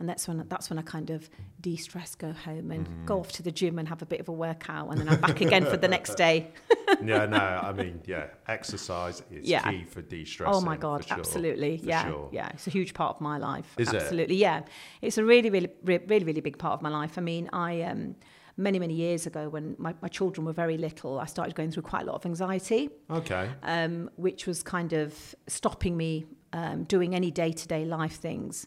And 0.00 0.08
that's 0.08 0.28
when 0.28 0.44
that's 0.48 0.70
when 0.70 0.78
I 0.78 0.82
kind 0.82 1.10
of 1.10 1.28
de-stress, 1.60 2.14
go 2.14 2.32
home, 2.32 2.70
and 2.70 2.86
Mm-hmm. 2.86 3.04
go 3.06 3.18
off 3.18 3.32
to 3.32 3.42
the 3.42 3.50
gym 3.50 3.78
and 3.78 3.88
have 3.88 4.00
a 4.02 4.06
bit 4.06 4.20
of 4.20 4.28
a 4.28 4.32
workout, 4.32 4.90
and 4.90 4.98
then 5.00 5.08
I'm 5.08 5.20
back 5.20 5.40
again 5.40 5.64
for 5.66 5.76
the 5.76 5.88
next 5.88 6.14
day. 6.14 6.52
yeah, 7.04 7.26
no, 7.26 7.36
I 7.38 7.72
mean, 7.72 8.00
yeah, 8.06 8.26
exercise 8.46 9.22
is 9.30 9.46
Yeah. 9.48 9.68
key 9.70 9.84
for 9.84 10.02
de-stressing. 10.02 10.54
Oh 10.54 10.60
my 10.60 10.76
god, 10.76 11.04
sure, 11.04 11.18
absolutely, 11.18 11.80
yeah, 11.82 12.06
sure. 12.08 12.28
yeah. 12.32 12.48
It's 12.54 12.66
a 12.66 12.70
huge 12.70 12.94
part 12.94 13.16
of 13.16 13.20
my 13.20 13.38
life. 13.38 13.74
Is 13.78 13.88
it? 13.88 13.94
absolutely, 13.96 14.36
yeah. 14.36 14.62
It's 15.02 15.18
a 15.18 15.24
really, 15.24 15.50
really, 15.50 15.70
really, 15.84 16.24
really 16.24 16.40
big 16.40 16.58
part 16.58 16.74
of 16.74 16.82
my 16.82 16.90
life. 16.90 17.18
I 17.18 17.20
mean, 17.20 17.48
I 17.52 17.82
um, 17.82 18.14
many, 18.56 18.78
many 18.78 18.94
years 18.94 19.26
ago 19.26 19.48
when 19.48 19.74
my, 19.78 19.94
my 20.02 20.08
children 20.08 20.44
were 20.44 20.52
very 20.52 20.76
little, 20.78 21.18
I 21.18 21.26
started 21.26 21.54
going 21.54 21.70
through 21.72 21.84
quite 21.84 22.02
a 22.02 22.06
lot 22.06 22.14
of 22.16 22.24
anxiety. 22.26 22.90
Okay. 23.10 23.50
um, 23.62 24.10
which 24.16 24.46
was 24.46 24.62
kind 24.62 24.92
of 24.92 25.34
stopping 25.48 25.96
me 25.96 26.24
um, 26.52 26.84
doing 26.84 27.14
any 27.14 27.30
day 27.30 27.52
to 27.52 27.68
day 27.68 27.84
life 27.84 28.14
things. 28.16 28.66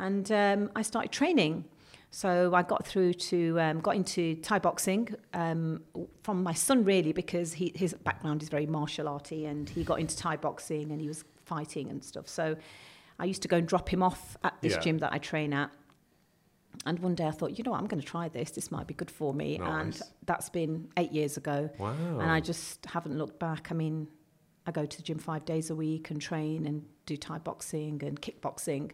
And 0.00 0.30
um, 0.32 0.70
I 0.74 0.82
started 0.82 1.12
training. 1.12 1.64
So 2.12 2.52
I 2.54 2.62
got 2.62 2.84
through 2.86 3.12
to, 3.30 3.60
um, 3.60 3.80
got 3.80 3.94
into 3.94 4.34
Thai 4.36 4.58
boxing 4.58 5.14
um, 5.32 5.82
from 6.24 6.42
my 6.42 6.54
son, 6.54 6.84
really, 6.84 7.12
because 7.12 7.52
he, 7.52 7.70
his 7.76 7.94
background 7.94 8.42
is 8.42 8.48
very 8.48 8.66
martial 8.66 9.06
arty 9.06 9.46
and 9.46 9.68
he 9.68 9.84
got 9.84 10.00
into 10.00 10.16
Thai 10.16 10.36
boxing 10.36 10.90
and 10.90 11.00
he 11.00 11.06
was 11.06 11.24
fighting 11.44 11.88
and 11.88 12.02
stuff. 12.02 12.26
So 12.26 12.56
I 13.20 13.26
used 13.26 13.42
to 13.42 13.48
go 13.48 13.58
and 13.58 13.68
drop 13.68 13.88
him 13.88 14.02
off 14.02 14.36
at 14.42 14.54
this 14.60 14.72
Yeah. 14.72 14.80
gym 14.80 14.98
that 14.98 15.12
I 15.12 15.18
train 15.18 15.52
at. 15.52 15.70
And 16.86 16.98
one 16.98 17.14
day 17.14 17.26
I 17.26 17.30
thought, 17.32 17.56
you 17.58 17.62
know 17.64 17.72
what, 17.72 17.80
I'm 17.80 17.86
going 17.86 18.00
to 18.00 18.06
try 18.06 18.28
this. 18.28 18.50
This 18.52 18.72
might 18.72 18.86
be 18.88 18.94
good 18.94 19.10
for 19.10 19.32
me. 19.34 19.58
And 19.62 20.00
that's 20.26 20.48
been 20.48 20.88
eight 20.96 21.12
years 21.12 21.36
ago 21.36 21.70
Wow. 21.78 21.92
and 22.20 22.30
I 22.30 22.40
just 22.40 22.86
haven't 22.86 23.16
looked 23.18 23.38
back. 23.38 23.68
I 23.70 23.74
mean, 23.74 24.08
I 24.66 24.72
go 24.72 24.84
to 24.84 24.96
the 24.96 25.02
gym 25.02 25.18
five 25.18 25.44
days 25.44 25.70
a 25.70 25.74
week 25.76 26.10
and 26.10 26.20
train 26.20 26.66
and 26.66 26.84
do 27.06 27.16
Thai 27.16 27.38
boxing 27.38 28.02
and 28.04 28.20
kickboxing, 28.20 28.92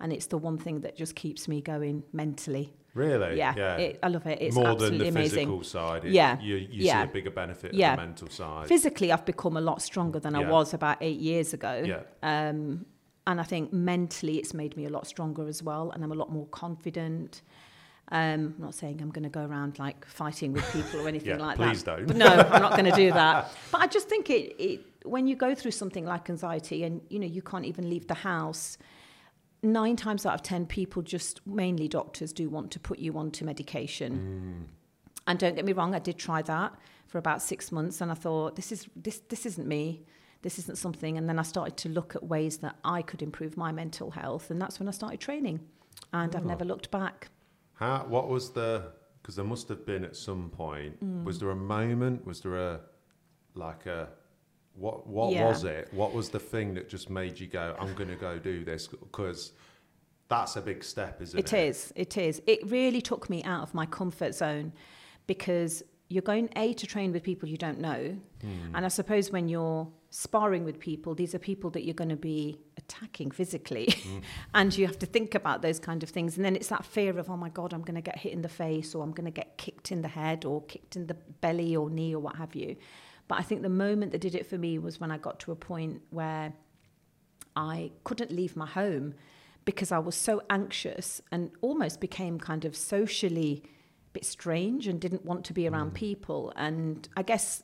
and 0.00 0.12
it's 0.12 0.26
the 0.26 0.38
one 0.38 0.58
thing 0.58 0.80
that 0.82 0.96
just 0.96 1.14
keeps 1.14 1.48
me 1.48 1.60
going 1.60 2.02
mentally. 2.12 2.72
really? 2.94 3.36
yeah, 3.38 3.54
Yeah. 3.56 3.76
It, 3.76 3.98
I 4.02 4.08
love 4.08 4.26
it. 4.26 4.38
It's 4.42 4.56
More 4.56 4.74
than 4.74 4.98
the 4.98 5.08
amazing. 5.08 5.30
physical 5.46 5.62
side. 5.64 6.04
It, 6.04 6.12
Yeah, 6.12 6.40
You, 6.40 6.56
you 6.56 6.68
yeah. 6.86 7.02
see 7.04 7.08
a 7.10 7.12
bigger 7.12 7.30
benefit 7.30 7.74
Yeah. 7.74 7.92
of 7.92 7.98
the 8.00 8.06
mental 8.06 8.28
side. 8.28 8.66
Physically, 8.68 9.12
I've 9.12 9.24
become 9.24 9.56
a 9.56 9.60
lot 9.60 9.82
stronger 9.82 10.18
than 10.20 10.34
I 10.34 10.48
was 10.50 10.74
about 10.74 10.98
eight 11.00 11.20
years 11.20 11.52
ago. 11.54 11.82
yeah. 11.86 12.02
Um, 12.22 12.86
and 13.26 13.40
I 13.40 13.44
think 13.44 13.72
mentally, 13.72 14.38
it's 14.38 14.54
made 14.54 14.74
me 14.76 14.86
a 14.86 14.90
lot 14.90 15.06
stronger 15.06 15.46
as 15.48 15.62
well, 15.62 15.90
and 15.92 16.02
I'm 16.02 16.12
a 16.12 16.14
lot 16.14 16.32
more 16.32 16.46
confident. 16.46 17.42
Um, 18.10 18.54
I'm 18.56 18.62
not 18.66 18.74
saying 18.74 19.02
I'm 19.02 19.10
going 19.10 19.24
to 19.24 19.28
go 19.40 19.44
around 19.44 19.78
like 19.78 20.06
fighting 20.06 20.54
with 20.54 20.64
people 20.72 21.00
or 21.02 21.08
anything 21.12 21.38
Yeah, 21.38 21.46
like 21.46 21.56
please 21.56 21.84
that. 21.84 21.96
don't. 21.98 22.06
But 22.06 22.16
no, 22.16 22.26
I'm 22.26 22.62
not 22.62 22.72
going 22.72 22.86
to 22.90 22.96
do 22.96 23.12
that. 23.12 23.52
But 23.72 23.82
I 23.82 23.86
just 23.86 24.08
think 24.08 24.30
it, 24.30 24.56
it 24.58 24.80
when 25.04 25.26
you 25.26 25.36
go 25.36 25.54
through 25.54 25.72
something 25.72 26.06
like 26.06 26.30
anxiety 26.30 26.84
and 26.84 27.02
you 27.10 27.18
know 27.18 27.26
you 27.26 27.42
can't 27.42 27.66
even 27.66 27.90
leave 27.90 28.06
the 28.06 28.14
house. 28.14 28.78
Nine 29.62 29.96
times 29.96 30.24
out 30.24 30.34
of 30.34 30.42
ten, 30.42 30.66
people 30.66 31.02
just 31.02 31.44
mainly 31.46 31.88
doctors 31.88 32.32
do 32.32 32.48
want 32.48 32.70
to 32.72 32.78
put 32.80 32.98
you 32.98 33.18
onto 33.18 33.44
medication. 33.44 34.68
And 35.26 35.38
don't 35.38 35.56
get 35.56 35.64
me 35.64 35.72
wrong, 35.72 35.94
I 35.94 35.98
did 35.98 36.16
try 36.16 36.42
that 36.42 36.72
for 37.06 37.18
about 37.18 37.42
six 37.42 37.72
months, 37.72 38.00
and 38.00 38.10
I 38.10 38.14
thought 38.14 38.56
this 38.56 38.70
is 38.72 38.88
this 38.94 39.20
this 39.28 39.46
isn't 39.46 39.66
me. 39.66 40.04
This 40.42 40.58
isn't 40.60 40.78
something. 40.78 41.18
And 41.18 41.28
then 41.28 41.38
I 41.40 41.42
started 41.42 41.76
to 41.78 41.88
look 41.88 42.14
at 42.14 42.22
ways 42.22 42.58
that 42.58 42.76
I 42.84 43.02
could 43.02 43.22
improve 43.22 43.56
my 43.56 43.72
mental 43.72 44.12
health, 44.12 44.50
and 44.50 44.62
that's 44.62 44.78
when 44.78 44.86
I 44.88 44.92
started 44.92 45.18
training. 45.20 45.60
And 46.12 46.36
I've 46.36 46.44
Oh. 46.44 46.48
never 46.48 46.64
looked 46.64 46.90
back. 46.92 47.28
How? 47.74 48.04
What 48.08 48.28
was 48.28 48.50
the? 48.52 48.92
Because 49.20 49.34
there 49.34 49.44
must 49.44 49.68
have 49.68 49.84
been 49.84 50.04
at 50.04 50.14
some 50.16 50.48
point. 50.50 51.00
Mm. 51.04 51.24
Was 51.24 51.40
there 51.40 51.50
a 51.50 51.56
moment? 51.56 52.24
Was 52.24 52.40
there 52.42 52.56
a 52.56 52.80
like 53.54 53.86
a 53.86 54.08
what? 54.78 55.06
What 55.06 55.32
Yeah. 55.32 55.46
was 55.46 55.64
it? 55.64 55.88
What 55.92 56.14
was 56.14 56.28
the 56.30 56.38
thing 56.38 56.74
that 56.74 56.88
just 56.88 57.10
made 57.10 57.38
you 57.40 57.46
go? 57.46 57.76
I'm 57.78 57.94
going 57.94 58.08
to 58.10 58.16
go 58.16 58.38
do 58.38 58.64
this 58.64 58.86
because 58.88 59.52
that's 60.28 60.56
a 60.56 60.60
big 60.60 60.84
step, 60.84 61.20
isn't 61.22 61.38
it? 61.38 61.52
It 61.52 61.56
is. 61.68 61.92
It 61.96 62.16
is. 62.16 62.42
It 62.46 62.60
really 62.70 63.00
took 63.00 63.28
me 63.30 63.42
out 63.44 63.62
of 63.62 63.74
my 63.74 63.86
comfort 63.86 64.34
zone 64.34 64.72
because 65.26 65.82
you're 66.10 66.22
going 66.22 66.48
a 66.56 66.72
to 66.74 66.86
train 66.86 67.12
with 67.12 67.22
people 67.22 67.48
you 67.48 67.58
don't 67.58 67.80
know, 67.80 68.16
Hmm. 68.40 68.74
and 68.74 68.84
I 68.86 68.88
suppose 68.88 69.30
when 69.30 69.48
you're 69.48 69.88
sparring 70.10 70.64
with 70.64 70.78
people, 70.78 71.14
these 71.14 71.34
are 71.34 71.38
people 71.38 71.68
that 71.70 71.84
you're 71.84 71.92
going 72.02 72.08
to 72.08 72.16
be 72.16 72.58
attacking 72.78 73.30
physically, 73.30 73.88
Hmm. 74.02 74.18
and 74.54 74.78
you 74.78 74.86
have 74.86 74.98
to 75.00 75.06
think 75.06 75.34
about 75.34 75.60
those 75.60 75.78
kind 75.78 76.02
of 76.02 76.08
things. 76.08 76.36
And 76.36 76.44
then 76.46 76.56
it's 76.56 76.68
that 76.68 76.86
fear 76.86 77.18
of, 77.18 77.28
oh 77.28 77.36
my 77.36 77.50
god, 77.50 77.74
I'm 77.74 77.82
going 77.82 77.96
to 77.96 78.00
get 78.10 78.16
hit 78.18 78.32
in 78.32 78.40
the 78.40 78.48
face, 78.48 78.94
or 78.94 79.02
I'm 79.04 79.12
going 79.12 79.26
to 79.26 79.30
get 79.42 79.58
kicked 79.58 79.92
in 79.92 80.00
the 80.00 80.08
head, 80.08 80.46
or 80.46 80.62
kicked 80.62 80.96
in 80.96 81.08
the 81.08 81.14
belly 81.14 81.76
or 81.76 81.90
knee, 81.90 82.14
or 82.14 82.20
what 82.20 82.36
have 82.36 82.54
you. 82.54 82.76
But 83.28 83.38
I 83.38 83.42
think 83.42 83.62
the 83.62 83.68
moment 83.68 84.12
that 84.12 84.20
did 84.22 84.34
it 84.34 84.46
for 84.46 84.58
me 84.58 84.78
was 84.78 84.98
when 84.98 85.10
I 85.10 85.18
got 85.18 85.38
to 85.40 85.52
a 85.52 85.56
point 85.56 86.00
where 86.10 86.54
I 87.54 87.92
couldn't 88.04 88.32
leave 88.32 88.56
my 88.56 88.66
home 88.66 89.14
because 89.66 89.92
I 89.92 89.98
was 89.98 90.14
so 90.14 90.40
anxious 90.48 91.20
and 91.30 91.50
almost 91.60 92.00
became 92.00 92.38
kind 92.38 92.64
of 92.64 92.74
socially 92.74 93.62
a 93.64 94.12
bit 94.14 94.24
strange 94.24 94.86
and 94.86 94.98
didn't 94.98 95.26
want 95.26 95.44
to 95.44 95.52
be 95.52 95.68
around 95.68 95.90
mm. 95.90 95.94
people. 95.94 96.54
And 96.56 97.06
I 97.16 97.22
guess 97.22 97.62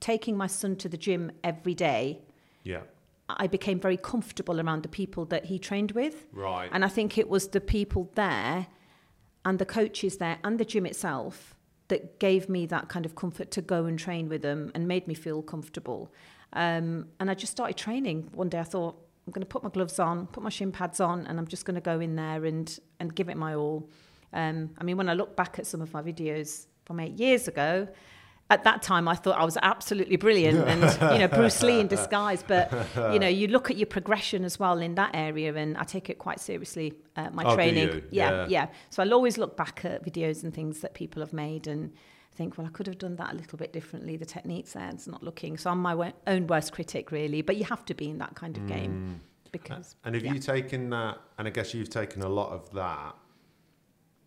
taking 0.00 0.36
my 0.36 0.48
son 0.48 0.74
to 0.76 0.88
the 0.88 0.96
gym 0.96 1.30
every 1.44 1.74
day, 1.74 2.22
Yeah. 2.64 2.82
I 3.26 3.46
became 3.46 3.80
very 3.80 3.96
comfortable 3.96 4.60
around 4.60 4.82
the 4.82 4.88
people 4.88 5.24
that 5.26 5.46
he 5.46 5.58
trained 5.58 5.92
with. 5.92 6.26
Right. 6.30 6.68
And 6.70 6.84
I 6.84 6.88
think 6.88 7.16
it 7.16 7.28
was 7.28 7.48
the 7.48 7.60
people 7.60 8.10
there 8.16 8.66
and 9.46 9.58
the 9.58 9.64
coaches 9.64 10.18
there 10.18 10.38
and 10.44 10.58
the 10.58 10.64
gym 10.64 10.84
itself 10.84 11.53
that 11.88 12.18
gave 12.18 12.48
me 12.48 12.66
that 12.66 12.88
kind 12.88 13.04
of 13.04 13.14
comfort 13.14 13.50
to 13.52 13.62
go 13.62 13.84
and 13.84 13.98
train 13.98 14.28
with 14.28 14.42
them 14.42 14.70
and 14.74 14.88
made 14.88 15.06
me 15.06 15.14
feel 15.14 15.42
comfortable. 15.42 16.12
Um, 16.52 17.08
and 17.20 17.30
I 17.30 17.34
just 17.34 17.52
started 17.52 17.76
training. 17.76 18.30
One 18.32 18.48
day 18.48 18.58
I 18.58 18.64
thought, 18.64 18.96
I'm 19.26 19.32
going 19.32 19.42
to 19.42 19.46
put 19.46 19.62
my 19.62 19.70
gloves 19.70 19.98
on, 19.98 20.26
put 20.26 20.42
my 20.42 20.50
shin 20.50 20.70
pads 20.70 21.00
on, 21.00 21.26
and 21.26 21.38
I'm 21.38 21.46
just 21.46 21.64
going 21.64 21.76
to 21.76 21.80
go 21.80 22.00
in 22.00 22.14
there 22.16 22.44
and, 22.44 22.78
and 23.00 23.14
give 23.14 23.28
it 23.28 23.36
my 23.36 23.54
all. 23.54 23.88
Um, 24.32 24.70
I 24.78 24.84
mean, 24.84 24.96
when 24.96 25.08
I 25.08 25.14
look 25.14 25.36
back 25.36 25.58
at 25.58 25.66
some 25.66 25.80
of 25.80 25.92
my 25.92 26.02
videos 26.02 26.66
from 26.84 27.00
eight 27.00 27.18
years 27.18 27.48
ago, 27.48 27.88
at 28.50 28.62
that 28.64 28.82
time 28.82 29.08
I 29.08 29.14
thought 29.14 29.38
I 29.38 29.44
was 29.44 29.56
absolutely 29.62 30.16
brilliant 30.16 30.68
and 30.68 30.82
you 31.14 31.18
know 31.18 31.28
Bruce 31.28 31.62
Lee 31.62 31.80
in 31.80 31.86
disguise 31.88 32.42
but 32.46 32.70
you 33.12 33.18
know 33.18 33.26
you 33.28 33.46
look 33.48 33.70
at 33.70 33.76
your 33.76 33.86
progression 33.86 34.44
as 34.44 34.58
well 34.58 34.78
in 34.78 34.94
that 34.96 35.10
area 35.14 35.54
and 35.54 35.76
I 35.78 35.84
take 35.84 36.10
it 36.10 36.18
quite 36.18 36.40
seriously 36.40 36.94
uh, 37.16 37.30
my 37.32 37.44
Oh, 37.44 37.54
training 37.54 38.02
yeah 38.10 38.30
Yeah. 38.30 38.46
yeah 38.48 38.66
so 38.90 39.02
I'll 39.02 39.14
always 39.14 39.38
look 39.38 39.56
back 39.56 39.84
at 39.84 40.04
videos 40.04 40.42
and 40.44 40.52
things 40.54 40.80
that 40.80 40.92
people 40.94 41.20
have 41.22 41.32
made 41.32 41.66
and 41.66 41.92
think 42.34 42.58
well 42.58 42.66
I 42.66 42.70
could 42.70 42.86
have 42.86 42.98
done 42.98 43.16
that 43.16 43.32
a 43.32 43.36
little 43.36 43.56
bit 43.56 43.72
differently 43.72 44.16
the 44.18 44.26
techniques 44.26 44.72
there 44.74 44.90
it's 44.92 45.06
not 45.06 45.22
looking 45.22 45.56
so 45.56 45.70
I'm 45.70 45.78
my 45.80 46.12
own 46.26 46.46
worst 46.46 46.72
critic 46.72 47.10
really 47.12 47.40
but 47.42 47.56
you 47.56 47.64
have 47.64 47.84
to 47.86 47.94
be 47.94 48.10
in 48.10 48.18
that 48.18 48.34
kind 48.34 48.56
of 48.56 48.66
game 48.66 49.20
because 49.52 49.96
And 50.04 50.14
have 50.16 50.24
yeah. 50.24 50.32
you 50.34 50.38
taken 50.40 50.90
that? 50.90 51.18
And 51.38 51.46
I 51.46 51.50
guess 51.52 51.72
you've 51.74 51.88
taken 51.90 52.22
a 52.22 52.28
lot 52.28 52.50
of 52.52 52.70
that 52.72 53.14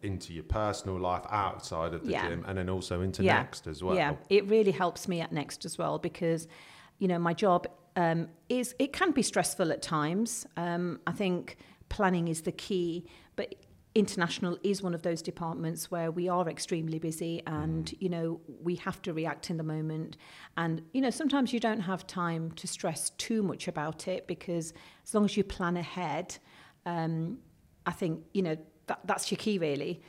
into 0.02 0.34
your 0.34 0.44
personal 0.44 1.00
life 1.00 1.24
outside 1.30 1.94
of 1.94 2.06
the 2.06 2.12
Yeah. 2.12 2.28
gym, 2.28 2.46
and 2.48 2.58
then 2.58 2.70
also 2.70 3.02
into 3.02 3.24
Yeah. 3.24 3.38
next 3.38 3.68
as 3.68 3.84
well. 3.84 3.96
Yeah, 3.96 4.16
it 4.30 4.48
really 4.48 4.72
helps 4.72 5.08
me 5.08 5.22
at 5.22 5.32
Next 5.32 5.66
as 5.66 5.78
well 5.78 5.98
because, 5.98 6.48
you 7.00 7.08
know, 7.08 7.20
my 7.20 7.34
job 7.34 7.68
um, 7.96 8.30
is 8.48 8.76
it 8.78 8.94
can 8.94 9.12
be 9.12 9.24
stressful 9.24 9.72
at 9.72 9.82
times. 9.82 10.46
Um, 10.56 11.00
I 11.08 11.12
think 11.12 11.58
planning 11.90 12.28
is 12.28 12.44
the 12.44 12.52
key, 12.52 13.08
but 13.36 13.56
international 13.96 14.60
is 14.62 14.84
one 14.84 14.94
of 14.94 15.02
those 15.02 15.24
departments 15.24 15.90
where 15.90 16.12
we 16.12 16.30
are 16.30 16.48
extremely 16.48 17.00
busy 17.00 17.42
and 17.48 17.96
you 18.00 18.08
know 18.08 18.40
we 18.62 18.76
have 18.76 19.02
to 19.02 19.12
react 19.12 19.50
in 19.50 19.58
the 19.58 19.64
moment 19.64 20.16
and 20.56 20.84
you 20.94 21.02
know 21.02 21.10
sometimes 21.10 21.52
you 21.52 21.60
don't 21.60 21.80
have 21.80 22.06
time 22.06 22.52
to 22.52 22.68
stress 22.68 23.10
too 23.18 23.42
much 23.42 23.68
about 23.68 24.08
it 24.08 24.28
because 24.28 24.72
as 25.04 25.16
long 25.16 25.26
as 25.26 25.36
you 25.36 25.44
plan 25.44 25.76
ahead 25.78 26.38
um, 26.86 27.40
i 27.88 27.92
think 27.92 28.24
you 28.34 28.44
know 28.44 28.56
that, 28.88 29.00
that's 29.06 29.32
your 29.32 29.38
key 29.38 29.58
really 29.58 30.02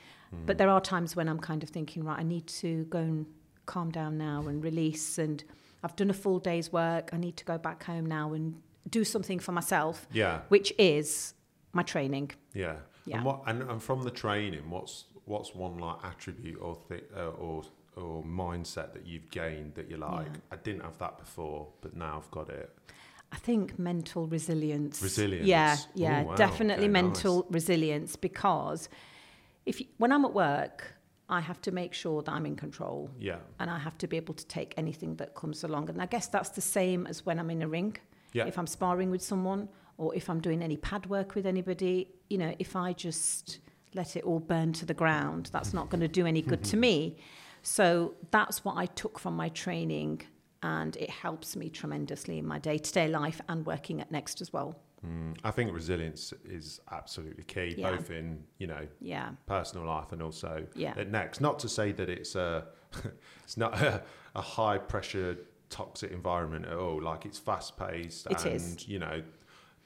but 0.46 0.58
there 0.58 0.68
are 0.68 0.80
times 0.80 1.16
when 1.16 1.26
i'm 1.28 1.38
kind 1.38 1.62
of 1.62 1.68
thinking 1.70 2.04
right 2.04 2.18
i 2.18 2.22
need 2.22 2.46
to 2.46 2.84
go 2.90 2.98
and 2.98 3.26
calm 3.66 3.90
down 3.90 4.18
now 4.18 4.44
and 4.46 4.62
release 4.62 5.18
and 5.18 5.42
i've 5.82 5.96
done 5.96 6.10
a 6.10 6.14
full 6.14 6.38
day's 6.38 6.70
work 6.72 7.10
i 7.12 7.16
need 7.16 7.36
to 7.36 7.44
go 7.44 7.56
back 7.58 7.82
home 7.84 8.04
now 8.06 8.32
and 8.34 8.54
do 8.90 9.04
something 9.04 9.38
for 9.38 9.52
myself 9.52 10.06
Yeah. 10.12 10.40
which 10.48 10.72
is 10.78 11.34
my 11.72 11.82
training 11.82 12.30
Yeah. 12.54 12.76
Yeah. 13.04 13.16
And 13.16 13.24
what 13.24 13.42
and, 13.46 13.62
and 13.62 13.82
from 13.82 14.02
the 14.02 14.10
training, 14.10 14.68
what's 14.68 15.04
what's 15.24 15.54
one 15.54 15.78
like 15.78 15.96
attribute 16.04 16.58
or 16.60 16.76
th- 16.88 17.04
uh, 17.16 17.28
or 17.44 17.62
or 17.96 18.22
mindset 18.22 18.92
that 18.92 19.06
you've 19.06 19.30
gained 19.30 19.74
that 19.76 19.88
you're 19.88 19.98
like, 19.98 20.26
Yeah. 20.26 20.40
I 20.54 20.56
didn't 20.56 20.82
have 20.82 20.98
that 20.98 21.16
before, 21.18 21.68
but 21.80 21.96
now 21.96 22.16
I've 22.18 22.30
got 22.30 22.48
it. 22.50 22.68
I 23.32 23.36
think 23.36 23.78
mental 23.78 24.26
resilience. 24.26 25.02
Resilience. 25.02 25.46
Yeah, 25.46 25.76
yeah, 25.94 26.22
wow. 26.22 26.34
definitely 26.34 26.84
Okay, 26.84 26.92
mental 26.92 27.46
resilience 27.50 28.16
because 28.16 28.88
if 29.66 29.80
you, 29.80 29.86
when 29.98 30.12
I'm 30.12 30.24
at 30.24 30.32
work, 30.32 30.94
I 31.28 31.40
have 31.40 31.60
to 31.62 31.70
make 31.72 31.92
sure 31.92 32.22
that 32.22 32.32
I'm 32.32 32.46
in 32.46 32.56
control 32.56 33.10
Yeah. 33.18 33.36
and 33.60 33.70
I 33.70 33.78
have 33.78 33.98
to 33.98 34.06
be 34.06 34.16
able 34.16 34.32
to 34.34 34.46
take 34.46 34.72
anything 34.78 35.16
that 35.16 35.34
comes 35.34 35.62
along. 35.62 35.90
And 35.90 36.00
I 36.00 36.06
guess 36.06 36.26
that's 36.28 36.50
the 36.50 36.62
same 36.62 37.06
as 37.06 37.26
when 37.26 37.38
I'm 37.38 37.50
in 37.50 37.60
a 37.60 37.68
ring. 37.68 37.96
Yeah. 38.32 38.46
If 38.46 38.58
I'm 38.58 38.66
sparring 38.66 39.10
with 39.10 39.22
someone 39.22 39.68
or 39.98 40.14
if 40.14 40.30
I'm 40.30 40.40
doing 40.40 40.62
any 40.62 40.78
pad 40.78 41.06
work 41.06 41.34
with 41.34 41.44
anybody, 41.44 42.08
you 42.30 42.38
know, 42.38 42.54
if 42.58 42.76
I 42.76 42.94
just 42.94 43.58
let 43.94 44.16
it 44.16 44.24
all 44.24 44.40
burn 44.40 44.72
to 44.74 44.86
the 44.86 44.94
ground, 44.94 45.50
that's 45.52 45.74
not 45.74 45.90
going 45.90 46.00
to 46.00 46.08
do 46.08 46.24
any 46.26 46.40
good 46.40 46.64
to 46.64 46.76
me. 46.86 47.18
So 47.62 48.14
that's 48.30 48.64
what 48.64 48.76
I 48.78 48.86
took 48.86 49.18
from 49.18 49.36
my 49.36 49.50
training 49.50 50.22
and 50.62 50.96
it 50.96 51.10
helps 51.10 51.56
me 51.56 51.68
tremendously 51.70 52.38
in 52.38 52.46
my 52.46 52.58
day-to-day 52.58 53.08
life 53.08 53.40
and 53.48 53.64
working 53.66 54.00
at 54.00 54.10
Next 54.10 54.40
as 54.40 54.52
well. 54.52 54.78
Mm, 55.06 55.36
I 55.44 55.52
think 55.52 55.72
resilience 55.72 56.32
is 56.44 56.80
absolutely 56.90 57.44
key, 57.44 57.74
Yeah. 57.78 57.92
both 57.92 58.10
in 58.10 58.42
you 58.58 58.66
know 58.66 58.86
Yeah. 59.00 59.30
personal 59.46 59.86
life 59.86 60.10
and 60.12 60.20
also 60.20 60.66
Yeah. 60.74 60.94
at 60.96 61.08
next. 61.10 61.40
Not 61.40 61.60
to 61.60 61.68
say 61.68 61.92
that 61.92 62.08
it's 62.08 62.34
a 62.34 62.66
it's 63.44 63.56
not 63.56 63.80
a, 63.80 64.02
a 64.34 64.40
high 64.40 64.78
pressure 64.78 65.38
toxic 65.70 66.10
environment 66.10 66.64
at 66.66 66.72
all. 66.72 67.00
Like 67.00 67.26
it's 67.26 67.38
fast 67.38 67.76
paced 67.76 68.26
It 68.26 68.44
and 68.44 68.56
is. 68.56 68.88
you 68.88 68.98
know 68.98 69.22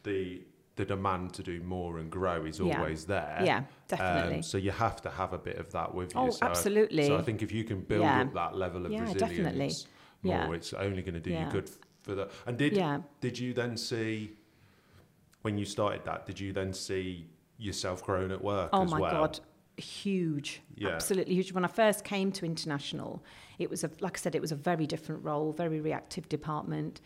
the 0.04 0.42
the 0.76 0.86
demand 0.86 1.34
to 1.34 1.42
do 1.42 1.60
more 1.60 1.98
and 1.98 2.10
grow 2.10 2.46
is 2.46 2.58
Yeah. 2.58 2.78
always 2.78 3.04
there. 3.04 3.40
Yeah, 3.44 3.64
definitely. 3.88 4.36
Um, 4.36 4.42
so 4.42 4.56
you 4.56 4.70
have 4.70 5.02
to 5.02 5.10
have 5.10 5.34
a 5.34 5.38
bit 5.38 5.58
of 5.58 5.70
that 5.72 5.94
with 5.94 6.14
you. 6.14 6.20
Oh, 6.22 6.30
so, 6.30 6.46
absolutely. 6.46 7.06
So 7.06 7.18
I 7.18 7.20
think 7.22 7.42
if 7.42 7.52
you 7.52 7.64
can 7.64 7.82
build 7.82 8.04
Yeah. 8.04 8.22
up 8.22 8.32
that 8.32 8.56
level 8.56 8.86
of 8.86 8.92
Yeah, 8.92 9.02
resilience 9.02 9.36
definitely. 9.36 9.74
More, 10.22 10.34
Yeah. 10.34 10.52
it's 10.52 10.72
only 10.72 11.02
going 11.02 11.14
to 11.14 11.20
do 11.20 11.30
Yeah. 11.30 11.46
you 11.46 11.50
good 11.50 11.70
for 12.02 12.14
that. 12.14 12.30
And 12.46 12.56
did 12.56 12.74
Yeah. 12.74 13.00
did 13.20 13.38
you 13.38 13.52
then 13.52 13.76
see 13.76 14.36
when 15.42 15.58
you 15.58 15.64
started 15.64 16.04
that? 16.04 16.26
Did 16.26 16.38
you 16.40 16.52
then 16.52 16.72
see 16.72 17.26
yourself 17.58 18.04
growing 18.04 18.30
at 18.32 18.42
work 18.42 18.70
Oh 18.72 18.84
my 18.84 19.00
well? 19.00 19.10
God, 19.10 19.40
huge, 19.76 20.62
Yeah. 20.76 20.90
absolutely 20.90 21.34
huge. 21.34 21.52
When 21.52 21.64
I 21.64 21.68
first 21.68 22.04
came 22.04 22.30
to 22.32 22.44
international, 22.46 23.24
it 23.58 23.70
was 23.70 23.84
a, 23.84 23.90
like 24.00 24.16
I 24.16 24.20
said, 24.20 24.34
it 24.34 24.40
was 24.40 24.52
a 24.52 24.56
very 24.56 24.86
different 24.86 25.24
role, 25.24 25.52
very 25.52 25.80
reactive 25.80 26.28
department, 26.28 27.00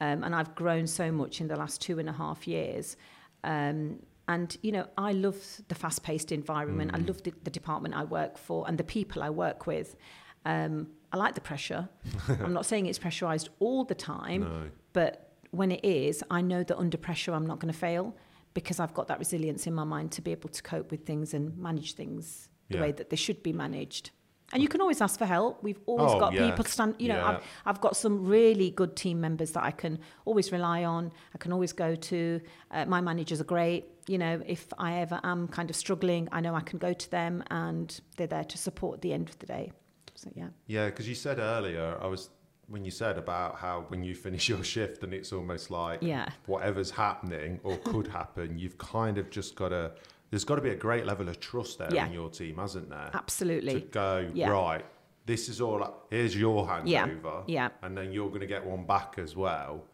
um, 0.00 0.22
and 0.24 0.34
I've 0.34 0.54
grown 0.54 0.86
so 0.86 1.10
much 1.12 1.40
in 1.40 1.48
the 1.48 1.56
last 1.56 1.80
two 1.80 1.98
and 1.98 2.08
a 2.08 2.12
half 2.12 2.46
years. 2.48 2.96
Um, 3.44 4.00
and 4.28 4.56
you 4.62 4.70
know, 4.72 4.86
I 4.96 5.12
love 5.12 5.36
the 5.68 5.74
fast-paced 5.74 6.30
environment. 6.30 6.92
I 6.94 6.98
Mm. 6.98 7.08
love 7.08 7.22
the, 7.24 7.32
the 7.42 7.50
department 7.50 7.94
I 7.96 8.04
work 8.04 8.38
for 8.38 8.66
and 8.68 8.78
the 8.78 8.84
people 8.84 9.22
I 9.22 9.30
work 9.30 9.66
with. 9.66 9.96
Um, 10.44 10.88
I 11.12 11.16
like 11.16 11.34
the 11.34 11.40
pressure. 11.40 11.88
I'm 12.28 12.52
not 12.52 12.66
saying 12.66 12.86
it's 12.86 12.98
pressurized 12.98 13.48
all 13.58 13.84
the 13.84 13.94
time, 13.94 14.42
No. 14.42 14.70
but 14.92 15.32
when 15.50 15.72
it 15.72 15.84
is, 15.84 16.22
I 16.30 16.40
know 16.40 16.62
that 16.62 16.76
under 16.78 16.96
pressure 16.96 17.32
I'm 17.32 17.46
not 17.46 17.58
going 17.58 17.72
to 17.72 17.78
fail 17.78 18.16
because 18.54 18.78
I've 18.80 18.94
got 18.94 19.08
that 19.08 19.18
resilience 19.18 19.66
in 19.66 19.74
my 19.74 19.84
mind 19.84 20.12
to 20.12 20.22
be 20.22 20.30
able 20.32 20.48
to 20.50 20.62
cope 20.62 20.90
with 20.90 21.04
things 21.04 21.34
and 21.34 21.56
manage 21.58 21.94
things 21.94 22.48
the 22.68 22.76
Yeah. 22.76 22.82
way 22.82 22.92
that 22.92 23.10
they 23.10 23.16
should 23.16 23.42
be 23.42 23.52
managed. 23.52 24.10
And 24.52 24.60
you 24.60 24.68
can 24.68 24.80
always 24.80 25.00
ask 25.00 25.16
for 25.18 25.26
help. 25.26 25.62
We've 25.62 25.78
always 25.86 26.12
Oh, 26.12 26.18
got 26.18 26.32
yeah. 26.32 26.50
people 26.50 26.64
stand. 26.64 26.96
You 26.98 27.08
know, 27.08 27.16
Yeah. 27.18 27.28
I've, 27.28 27.42
I've 27.66 27.80
got 27.80 27.96
some 27.96 28.24
really 28.26 28.70
good 28.70 28.96
team 28.96 29.20
members 29.20 29.52
that 29.52 29.62
I 29.62 29.70
can 29.70 29.98
always 30.24 30.50
rely 30.50 30.82
on. 30.84 31.12
I 31.34 31.38
can 31.38 31.52
always 31.52 31.72
go 31.72 31.94
to. 31.94 32.40
Uh, 32.72 32.84
my 32.86 33.00
managers 33.00 33.40
are 33.40 33.44
great. 33.44 33.86
You 34.08 34.18
know, 34.18 34.42
if 34.44 34.66
I 34.76 34.94
ever 35.02 35.20
am 35.22 35.46
kind 35.46 35.70
of 35.70 35.76
struggling, 35.76 36.28
I 36.32 36.40
know 36.40 36.56
I 36.56 36.62
can 36.62 36.80
go 36.80 36.92
to 36.92 37.10
them, 37.10 37.44
and 37.48 38.00
they're 38.16 38.26
there 38.26 38.42
to 38.44 38.58
support 38.58 38.96
at 38.96 39.02
the 39.02 39.12
end 39.12 39.28
of 39.28 39.38
the 39.38 39.46
day. 39.46 39.70
So 40.20 40.30
yeah, 40.34 40.48
Yeah, 40.66 40.86
because 40.86 41.08
you 41.08 41.14
said 41.14 41.38
earlier, 41.38 41.96
I 42.00 42.06
was 42.06 42.28
when 42.68 42.84
you 42.84 42.90
said 42.90 43.16
about 43.16 43.56
how 43.56 43.86
when 43.88 44.04
you 44.04 44.14
finish 44.14 44.48
your 44.52 44.62
shift 44.62 45.02
and 45.02 45.14
it's 45.14 45.32
almost 45.32 45.70
like 45.70 46.02
yeah, 46.02 46.28
whatever's 46.46 46.90
happening 46.90 47.58
or 47.64 47.78
could 47.78 48.06
happen, 48.20 48.58
you've 48.58 48.76
kind 48.78 49.16
of 49.18 49.30
just 49.30 49.54
got 49.56 49.70
to. 49.70 49.92
There's 50.30 50.44
got 50.44 50.56
to 50.56 50.60
be 50.62 50.70
a 50.70 50.76
great 50.76 51.06
level 51.06 51.28
of 51.28 51.40
trust 51.40 51.78
there 51.78 51.88
Yeah. 51.92 52.06
in 52.06 52.12
your 52.12 52.28
team, 52.30 52.58
hasn't 52.58 52.88
there? 52.90 53.10
absolutely. 53.14 53.74
To 53.74 53.80
go 53.80 54.30
Yeah. 54.34 54.50
right. 54.50 54.84
This 55.26 55.48
is 55.48 55.60
all. 55.60 56.04
Here's 56.10 56.36
your 56.36 56.66
Yeah. 56.84 57.06
handover, 57.08 57.42
Yeah. 57.46 57.70
and 57.82 57.96
then 57.96 58.12
you're 58.12 58.28
going 58.28 58.40
to 58.40 58.46
get 58.46 58.64
one 58.64 58.84
back 58.84 59.14
as 59.18 59.34
well. 59.34 59.84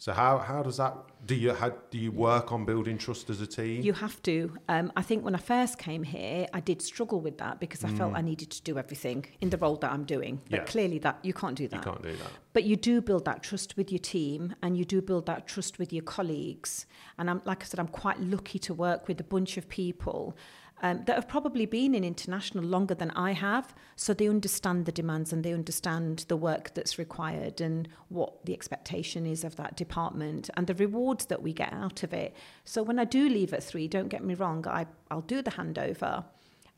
So 0.00 0.12
how 0.14 0.38
how 0.38 0.62
does 0.62 0.78
that? 0.78 0.94
Do 1.26 1.34
you 1.34 1.52
how, 1.52 1.70
do 1.90 1.98
you 1.98 2.10
work 2.10 2.52
on 2.52 2.64
building 2.64 2.96
trust 2.96 3.28
as 3.28 3.42
a 3.42 3.46
team? 3.46 3.82
You 3.82 3.92
have 3.92 4.20
to. 4.22 4.56
Um, 4.66 4.90
I 4.96 5.02
think 5.02 5.22
when 5.26 5.34
I 5.34 5.38
first 5.38 5.76
came 5.76 6.02
here, 6.02 6.46
I 6.54 6.60
did 6.60 6.80
struggle 6.80 7.20
with 7.20 7.36
that 7.36 7.60
because 7.60 7.84
I 7.84 7.88
felt 7.90 8.14
I 8.16 8.22
needed 8.22 8.50
to 8.52 8.62
do 8.62 8.78
everything 8.78 9.26
in 9.42 9.50
the 9.50 9.58
role 9.58 9.76
that 9.76 9.92
I'm 9.92 10.04
doing. 10.04 10.40
But 10.48 10.50
Mm. 10.50 10.56
Yeah. 10.56 10.64
clearly, 10.72 10.98
that 11.00 11.18
you 11.22 11.34
can't 11.34 11.54
do 11.54 11.68
that. 11.68 11.84
You 11.84 11.92
can't 11.92 12.02
do 12.02 12.16
that. 12.16 12.32
But 12.54 12.64
you 12.64 12.76
do 12.76 13.02
build 13.02 13.26
that 13.26 13.42
trust 13.42 13.76
with 13.76 13.92
your 13.92 13.98
team, 14.16 14.54
and 14.62 14.70
you 14.78 14.86
do 14.86 15.02
build 15.02 15.26
that 15.26 15.46
trust 15.46 15.78
with 15.78 15.92
your 15.92 16.02
colleagues. 16.16 16.86
And 17.18 17.28
I'm 17.30 17.42
like 17.44 17.60
I 17.62 17.66
said, 17.66 17.78
I'm 17.78 17.94
quite 18.04 18.18
lucky 18.20 18.58
to 18.60 18.72
work 18.72 19.06
with 19.06 19.20
a 19.20 19.24
bunch 19.34 19.58
of 19.58 19.68
people. 19.68 20.34
Um, 20.82 21.04
that 21.04 21.16
have 21.16 21.28
probably 21.28 21.66
been 21.66 21.94
in 21.94 22.04
international 22.04 22.64
longer 22.64 22.94
than 22.94 23.10
I 23.10 23.32
have, 23.32 23.74
so 23.96 24.14
they 24.14 24.28
understand 24.28 24.86
the 24.86 24.92
demands 24.92 25.30
and 25.30 25.44
they 25.44 25.52
understand 25.52 26.24
the 26.28 26.38
work 26.38 26.72
that's 26.72 26.98
required 26.98 27.60
and 27.60 27.86
what 28.08 28.46
the 28.46 28.54
expectation 28.54 29.26
is 29.26 29.44
of 29.44 29.56
that 29.56 29.76
department 29.76 30.48
and 30.56 30.66
the 30.66 30.74
rewards 30.74 31.26
that 31.26 31.42
we 31.42 31.52
get 31.52 31.70
out 31.74 32.02
of 32.02 32.14
it. 32.14 32.34
So 32.64 32.82
when 32.82 32.98
I 32.98 33.04
do 33.04 33.28
leave 33.28 33.52
at 33.52 33.62
three, 33.62 33.88
don't 33.88 34.08
get 34.08 34.24
me 34.24 34.32
wrong, 34.34 34.66
I, 34.66 34.86
I'll 35.10 35.20
do 35.20 35.42
the 35.42 35.50
handover. 35.50 36.24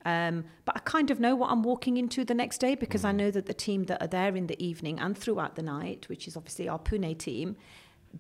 Um, 0.05 0.47
but 0.65 0.77
I 0.77 0.81
kind 0.81 1.12
of 1.12 1.21
know 1.21 1.37
what 1.37 1.53
I'm 1.53 1.62
walking 1.62 1.97
into 1.97 2.25
the 2.25 2.35
next 2.35 2.59
day 2.59 2.75
because 2.75 3.05
I 3.05 3.12
know 3.12 3.31
that 3.31 3.47
the 3.47 3.55
team 3.55 3.85
that 3.85 4.03
are 4.03 4.09
there 4.09 4.35
in 4.35 4.49
the 4.49 4.61
evening 4.61 4.99
and 4.99 5.17
throughout 5.17 5.55
the 5.55 5.62
night, 5.62 6.09
which 6.09 6.27
is 6.27 6.37
obviously 6.37 6.69
our 6.69 6.81
Pune 6.81 7.17
team, 7.17 7.57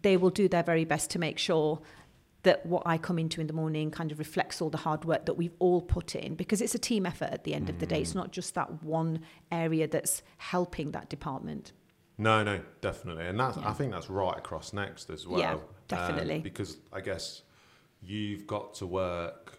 they 0.02 0.16
will 0.16 0.30
do 0.30 0.48
their 0.48 0.62
very 0.62 0.84
best 0.84 1.10
to 1.10 1.18
make 1.18 1.38
sure 1.38 1.80
that 2.42 2.66
what 2.66 2.82
I 2.86 2.98
come 2.98 3.18
into 3.18 3.40
in 3.40 3.46
the 3.46 3.52
morning 3.52 3.90
kind 3.90 4.10
of 4.10 4.18
reflects 4.18 4.60
all 4.60 4.70
the 4.70 4.78
hard 4.78 5.04
work 5.04 5.26
that 5.26 5.34
we've 5.34 5.54
all 5.60 5.80
put 5.80 6.14
in 6.16 6.34
because 6.34 6.60
it's 6.60 6.74
a 6.74 6.78
team 6.78 7.06
effort 7.06 7.30
at 7.30 7.44
the 7.44 7.54
end 7.54 7.68
of 7.68 7.78
the 7.78 7.86
day. 7.86 8.00
It's 8.00 8.14
not 8.14 8.32
just 8.32 8.54
that 8.54 8.82
one 8.82 9.20
area 9.52 9.86
that's 9.86 10.22
helping 10.38 10.90
that 10.92 11.08
department. 11.08 11.72
No, 12.18 12.42
no, 12.42 12.60
definitely, 12.80 13.26
and 13.26 13.38
that's 13.38 13.56
I 13.58 13.72
think 13.72 13.92
that's 13.92 14.10
right 14.10 14.36
across 14.36 14.72
next 14.72 15.08
as 15.10 15.26
well. 15.26 15.40
Yeah, 15.40 15.52
um, 15.54 15.60
definitely. 15.88 16.40
because 16.40 16.76
I 16.92 17.00
guess 17.00 17.42
you've 18.02 18.46
got 18.46 18.74
to 18.74 18.86
work. 18.86 19.58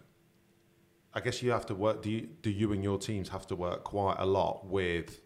I 1.14 1.20
guess 1.20 1.42
you 1.42 1.52
have 1.52 1.66
to 1.68 1.76
work. 1.76 2.02
Do 2.02 2.10
you, 2.12 2.28
do 2.42 2.50
you 2.50 2.74
and 2.74 2.84
your 2.84 2.98
teams 2.98 3.30
have 3.30 3.48
to 3.48 3.56
work 3.56 3.84
quite 3.84 4.18
a 4.20 4.26
lot 4.26 4.66
with 4.68 5.22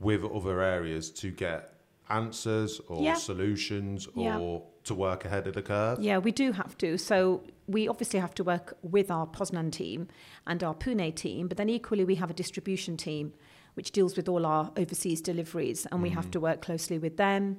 with 0.00 0.24
other 0.24 0.60
areas 0.60 1.10
to 1.10 1.30
get 1.30 1.74
answers 2.10 2.80
or 2.88 3.02
Yeah. 3.02 3.14
solutions 3.14 4.08
Yeah. 4.14 4.38
or 4.38 4.66
to 4.84 4.94
work 4.94 5.24
ahead 5.24 5.46
of 5.46 5.54
the 5.54 5.62
curve? 5.62 6.00
Yeah, 6.00 6.18
we 6.18 6.32
do 6.32 6.52
have 6.52 6.76
to. 6.78 6.98
So 6.98 7.42
we 7.66 7.88
obviously 7.88 8.20
have 8.20 8.34
to 8.34 8.44
work 8.44 8.76
with 8.82 9.10
our 9.10 9.26
Poznan 9.26 9.70
team 9.70 10.08
and 10.46 10.62
our 10.62 10.74
Pune 10.74 11.14
team, 11.14 11.48
but 11.48 11.56
then 11.56 11.68
equally 11.68 12.04
we 12.04 12.16
have 12.16 12.30
a 12.30 12.34
distribution 12.34 12.96
team 12.96 13.32
which 13.74 13.90
deals 13.92 14.16
with 14.16 14.28
all 14.28 14.44
our 14.44 14.70
overseas 14.76 15.22
deliveries, 15.22 15.86
and 15.86 16.02
we 16.02 16.10
have 16.10 16.30
to 16.30 16.38
work 16.38 16.60
closely 16.60 16.98
with 16.98 17.16
them. 17.16 17.56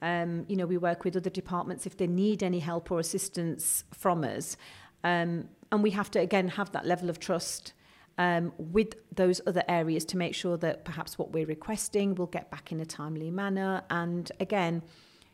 Um, 0.00 0.44
you 0.48 0.54
know, 0.54 0.66
we 0.66 0.76
work 0.76 1.02
with 1.02 1.16
other 1.16 1.30
departments 1.30 1.84
if 1.84 1.96
they 1.96 2.06
need 2.06 2.44
any 2.44 2.60
help 2.60 2.92
or 2.92 3.00
assistance 3.00 3.82
from 3.92 4.22
us, 4.22 4.56
um, 5.02 5.48
and 5.72 5.82
we 5.82 5.90
have 5.90 6.10
to 6.12 6.20
again 6.20 6.48
have 6.48 6.70
that 6.72 6.86
level 6.86 7.10
of 7.10 7.18
trust. 7.18 7.72
Um, 8.20 8.52
with 8.58 8.96
those 9.14 9.40
other 9.46 9.62
areas 9.68 10.04
to 10.06 10.16
make 10.16 10.34
sure 10.34 10.56
that 10.56 10.84
perhaps 10.84 11.18
what 11.18 11.30
we're 11.30 11.46
requesting 11.46 12.16
will 12.16 12.26
get 12.26 12.50
back 12.50 12.72
in 12.72 12.80
a 12.80 12.84
timely 12.84 13.30
manner. 13.30 13.84
And 13.90 14.32
again, 14.40 14.82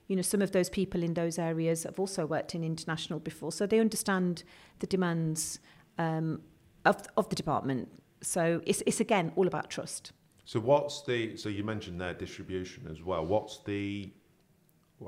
you 0.09 0.17
know, 0.17 0.23
some 0.23 0.43
of 0.43 0.53
those 0.53 0.69
people 0.69 1.03
in 1.03 1.15
those 1.15 1.39
areas 1.39 1.85
have 1.85 1.99
also 1.99 2.27
worked 2.27 2.55
in 2.55 2.63
international 2.63 3.21
before, 3.21 3.53
so 3.53 3.67
they 3.67 3.81
understand 3.81 4.45
the 4.81 4.87
demands 4.87 5.61
um, 5.99 6.43
of 6.85 7.03
of 7.17 7.29
the 7.29 7.37
department. 7.37 7.89
So 8.21 8.61
it's 8.67 8.83
it's 8.87 9.01
again 9.01 9.33
all 9.37 9.47
about 9.47 9.71
trust. 9.71 10.13
So 10.45 10.61
what's 10.61 11.03
the? 11.03 11.37
So 11.37 11.49
you 11.49 11.65
mentioned 11.65 12.01
their 12.01 12.15
distribution 12.15 12.87
as 12.91 13.03
well. 13.03 13.25
What's 13.25 13.61
the? 13.65 14.11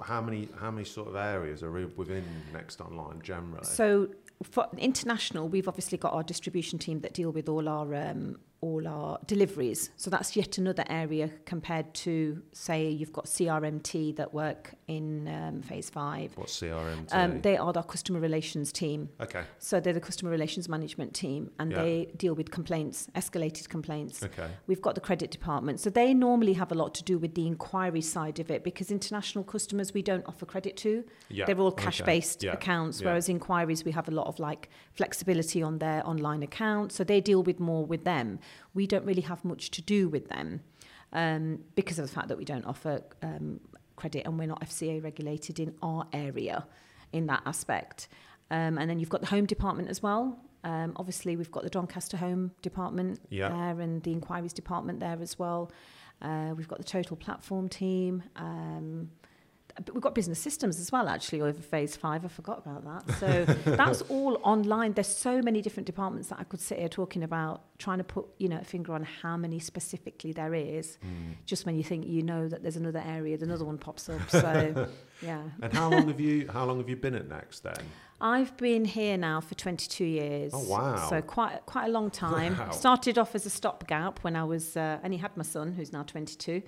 How 0.02 0.20
many? 0.20 0.48
How 0.58 0.70
many 0.70 0.84
sort 0.84 1.08
of 1.08 1.16
areas 1.16 1.62
are 1.62 1.70
within 1.70 2.24
Next 2.52 2.80
Online 2.80 3.20
generally? 3.22 3.64
So 3.64 4.08
for 4.42 4.66
international, 4.78 5.48
we've 5.48 5.68
obviously 5.68 5.98
got 5.98 6.12
our 6.14 6.22
distribution 6.22 6.78
team 6.78 7.00
that 7.00 7.12
deal 7.12 7.30
with 7.30 7.48
all 7.48 7.68
our 7.68 7.94
um, 7.94 8.38
all 8.62 8.88
our 8.88 9.18
deliveries. 9.26 9.90
So 9.96 10.10
that's 10.10 10.34
yet 10.34 10.56
another 10.58 10.84
area 10.88 11.30
compared 11.44 11.92
to 11.94 12.42
say 12.52 12.88
you've 12.88 13.12
got 13.12 13.26
CRMT 13.26 14.16
that 14.16 14.32
work 14.32 14.74
in 14.88 15.28
um, 15.28 15.62
phase 15.62 15.90
five. 15.90 16.32
What's 16.36 16.58
CRM? 16.60 17.06
Um, 17.12 17.40
they 17.42 17.56
are 17.56 17.72
our 17.76 17.82
customer 17.84 18.18
relations 18.18 18.72
team. 18.72 19.10
okay. 19.20 19.42
So 19.58 19.78
they're 19.80 19.92
the 19.92 20.00
customer 20.00 20.30
relations 20.30 20.68
management 20.68 21.12
team, 21.14 21.50
and 21.58 21.70
Yeah. 21.70 21.82
they 21.82 22.12
deal 22.16 22.34
with 22.34 22.50
complaints, 22.50 23.08
escalated 23.14 23.68
complaints. 23.68 24.22
Okay. 24.22 24.48
We've 24.66 24.80
got 24.80 24.94
the 24.94 25.00
credit 25.00 25.30
department. 25.30 25.80
So 25.80 25.90
they 25.90 26.14
normally 26.14 26.54
have 26.54 26.72
a 26.72 26.74
lot 26.74 26.94
to 26.94 27.04
do 27.04 27.18
with 27.18 27.34
the 27.34 27.46
inquiry 27.46 28.00
side 28.00 28.38
of 28.40 28.50
it 28.50 28.64
because 28.64 28.90
international 28.90 29.44
customers 29.44 29.92
we 29.92 30.02
don't 30.02 30.24
offer 30.26 30.46
credit 30.46 30.76
to. 30.78 31.04
Yeah. 31.28 31.44
They're 31.46 31.58
all 31.58 31.72
cash 31.72 32.00
based 32.02 32.42
Yeah. 32.42 32.52
accounts, 32.54 33.00
Yeah. 33.00 33.08
whereas 33.08 33.28
inquiries 33.28 33.84
we 33.84 33.92
have 33.92 34.08
a 34.08 34.12
lot 34.12 34.28
of 34.28 34.38
like 34.38 34.70
flexibility 34.92 35.62
on 35.62 35.78
their 35.78 36.06
online 36.06 36.42
account. 36.42 36.92
So 36.92 37.04
they 37.04 37.20
deal 37.20 37.42
with 37.42 37.60
more 37.60 37.84
with 37.84 38.04
them. 38.04 38.38
We 38.74 38.86
don't 38.86 39.04
really 39.04 39.22
have 39.22 39.44
much 39.44 39.70
to 39.72 39.82
do 39.82 40.08
with 40.08 40.28
them 40.28 40.60
um, 41.12 41.60
because 41.74 41.98
of 41.98 42.06
the 42.06 42.12
fact 42.12 42.28
that 42.28 42.38
we 42.38 42.44
don't 42.44 42.64
offer 42.66 43.02
um, 43.22 43.60
credit 43.96 44.26
and 44.26 44.38
we're 44.38 44.46
not 44.48 44.60
FCA 44.60 45.02
regulated 45.02 45.58
in 45.58 45.74
our 45.82 46.06
area 46.12 46.66
in 47.12 47.26
that 47.26 47.42
aspect. 47.46 48.08
Um, 48.50 48.78
and 48.78 48.88
then 48.90 48.98
you've 49.00 49.08
got 49.08 49.20
the 49.22 49.26
home 49.28 49.46
department 49.46 49.88
as 49.88 50.02
well. 50.02 50.38
Um, 50.64 50.92
obviously, 50.96 51.36
we've 51.36 51.50
got 51.50 51.62
the 51.62 51.70
Doncaster 51.70 52.16
Home 52.16 52.50
Department 52.62 53.20
Yeah. 53.30 53.48
there 53.48 53.80
and 53.80 54.02
the 54.02 54.12
inquiries 54.12 54.52
department 54.52 55.00
there 55.00 55.18
as 55.20 55.38
well. 55.38 55.70
Uh, 56.20 56.54
we've 56.56 56.68
got 56.68 56.78
the 56.78 56.84
total 56.84 57.16
platform 57.16 57.68
team. 57.68 58.22
Um, 58.36 59.10
we've 59.92 60.02
got 60.02 60.14
business 60.14 60.38
systems 60.38 60.80
as 60.80 60.90
well, 60.90 61.08
actually, 61.08 61.40
over 61.40 61.60
phase 61.60 61.96
five. 61.96 62.24
I 62.24 62.28
forgot 62.28 62.58
about 62.66 62.84
that. 62.84 63.16
So 63.18 63.44
that's 63.76 64.02
all 64.02 64.40
online. 64.42 64.92
There's 64.92 65.14
so 65.14 65.42
many 65.42 65.60
different 65.62 65.86
departments 65.86 66.28
that 66.28 66.38
I 66.40 66.44
could 66.44 66.60
sit 66.60 66.78
here 66.78 66.88
talking 66.88 67.22
about, 67.22 67.62
trying 67.78 67.98
to 67.98 68.04
put, 68.04 68.26
you 68.38 68.48
know, 68.48 68.58
a 68.58 68.64
finger 68.64 68.92
on 68.94 69.04
how 69.04 69.36
many 69.36 69.58
specifically 69.58 70.32
there 70.32 70.54
is. 70.54 70.98
Mm. 71.04 71.34
Just 71.44 71.66
when 71.66 71.76
you 71.76 71.82
think 71.82 72.06
you 72.06 72.22
know 72.22 72.48
that 72.48 72.62
there's 72.62 72.76
another 72.76 73.02
area, 73.06 73.36
another 73.40 73.64
one 73.64 73.78
pops 73.78 74.08
up. 74.08 74.28
So, 74.30 74.88
yeah. 75.22 75.42
And 75.62 75.72
how 75.72 75.90
long 75.90 76.08
have 76.08 76.20
you 76.20 76.48
how 76.48 76.64
long 76.64 76.78
have 76.78 76.88
you 76.88 76.96
been 76.96 77.14
at 77.14 77.28
Next 77.28 77.60
then? 77.60 77.76
I've 78.20 78.56
been 78.56 78.84
here 78.84 79.18
now 79.18 79.40
for 79.40 79.54
22 79.54 80.04
years. 80.04 80.52
Oh, 80.54 80.64
wow. 80.64 81.08
So 81.08 81.20
quite 81.20 81.66
quite 81.66 81.86
a 81.86 81.90
long 81.90 82.10
time. 82.10 82.56
Wow. 82.56 82.70
Started 82.70 83.18
off 83.18 83.34
as 83.34 83.44
a 83.44 83.50
stopgap 83.50 84.24
when 84.24 84.36
I 84.36 84.44
was 84.44 84.76
uh, 84.76 84.98
he 85.08 85.18
had 85.18 85.36
my 85.36 85.42
son, 85.42 85.72
who's 85.72 85.92
now 85.92 86.02
22, 86.02 86.62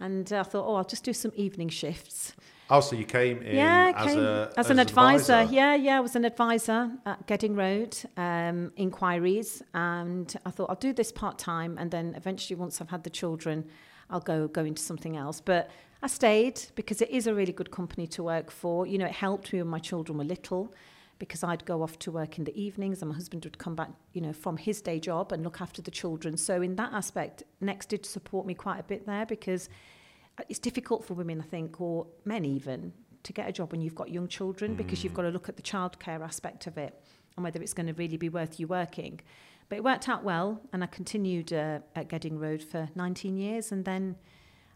and 0.00 0.32
I 0.32 0.42
thought, 0.42 0.66
oh, 0.66 0.76
I'll 0.76 0.84
just 0.84 1.04
do 1.04 1.12
some 1.12 1.32
evening 1.34 1.68
shifts. 1.68 2.34
Oh, 2.70 2.80
so 2.80 2.96
you 2.96 3.04
came 3.04 3.40
in 3.42 3.56
yeah, 3.56 3.92
as, 3.96 4.06
came 4.06 4.18
a, 4.18 4.52
as, 4.56 4.68
an 4.68 4.78
advisor. 4.78 5.32
advisor. 5.32 5.54
Yeah, 5.54 5.74
yeah, 5.74 5.96
I 5.96 6.00
was 6.00 6.14
an 6.16 6.26
advisor 6.26 6.90
at 7.06 7.26
Gedding 7.26 7.56
Road 7.56 7.96
um, 8.18 8.72
inquiries, 8.76 9.62
and 9.72 10.34
I 10.44 10.50
thought 10.50 10.68
I'll 10.68 10.76
do 10.76 10.92
this 10.92 11.10
part 11.10 11.38
time, 11.38 11.78
and 11.78 11.90
then 11.90 12.14
eventually, 12.14 12.56
once 12.56 12.80
I've 12.82 12.90
had 12.90 13.04
the 13.04 13.10
children, 13.10 13.64
I'll 14.10 14.20
go 14.20 14.48
go 14.48 14.64
into 14.64 14.82
something 14.82 15.16
else. 15.16 15.40
But 15.40 15.70
I 16.02 16.08
stayed 16.08 16.60
because 16.74 17.00
it 17.00 17.08
is 17.10 17.26
a 17.26 17.34
really 17.34 17.52
good 17.52 17.70
company 17.70 18.06
to 18.08 18.22
work 18.22 18.50
for. 18.50 18.86
You 18.86 18.98
know, 18.98 19.06
it 19.06 19.12
helped 19.12 19.52
me 19.52 19.62
when 19.62 19.70
my 19.70 19.78
children 19.78 20.18
were 20.18 20.24
little. 20.24 20.74
Because 21.18 21.42
I'd 21.42 21.64
go 21.64 21.82
off 21.82 21.98
to 22.00 22.12
work 22.12 22.38
in 22.38 22.44
the 22.44 22.60
evenings, 22.60 23.02
and 23.02 23.10
my 23.10 23.16
husband 23.16 23.44
would 23.44 23.58
come 23.58 23.74
back, 23.74 23.90
you 24.12 24.20
know, 24.20 24.32
from 24.32 24.56
his 24.56 24.80
day 24.80 25.00
job 25.00 25.32
and 25.32 25.42
look 25.42 25.60
after 25.60 25.82
the 25.82 25.90
children. 25.90 26.36
So 26.36 26.62
in 26.62 26.76
that 26.76 26.92
aspect, 26.92 27.42
Next 27.60 27.88
did 27.88 28.06
support 28.06 28.46
me 28.46 28.54
quite 28.54 28.78
a 28.78 28.84
bit 28.84 29.06
there 29.06 29.26
because 29.26 29.68
it's 30.48 30.58
difficult 30.58 31.04
for 31.04 31.14
women, 31.14 31.40
I 31.40 31.44
think, 31.44 31.80
or 31.80 32.06
men 32.24 32.44
even, 32.44 32.92
to 33.24 33.32
get 33.32 33.48
a 33.48 33.52
job 33.52 33.72
when 33.72 33.80
you've 33.80 33.94
got 33.94 34.10
young 34.10 34.28
children 34.28 34.74
because 34.74 35.02
you've 35.02 35.14
got 35.14 35.22
to 35.22 35.30
look 35.30 35.48
at 35.48 35.56
the 35.56 35.62
childcare 35.62 36.20
aspect 36.20 36.66
of 36.66 36.78
it 36.78 37.02
and 37.36 37.44
whether 37.44 37.60
it's 37.60 37.74
going 37.74 37.86
to 37.86 37.92
really 37.94 38.16
be 38.16 38.28
worth 38.28 38.60
you 38.60 38.66
working. 38.66 39.20
But 39.68 39.76
it 39.76 39.84
worked 39.84 40.08
out 40.08 40.24
well, 40.24 40.60
and 40.72 40.82
I 40.82 40.86
continued 40.86 41.52
uh, 41.52 41.80
at 41.94 42.08
Gedding 42.08 42.38
Road 42.38 42.62
for 42.62 42.88
19 42.94 43.36
years, 43.36 43.70
and 43.70 43.84
then, 43.84 44.16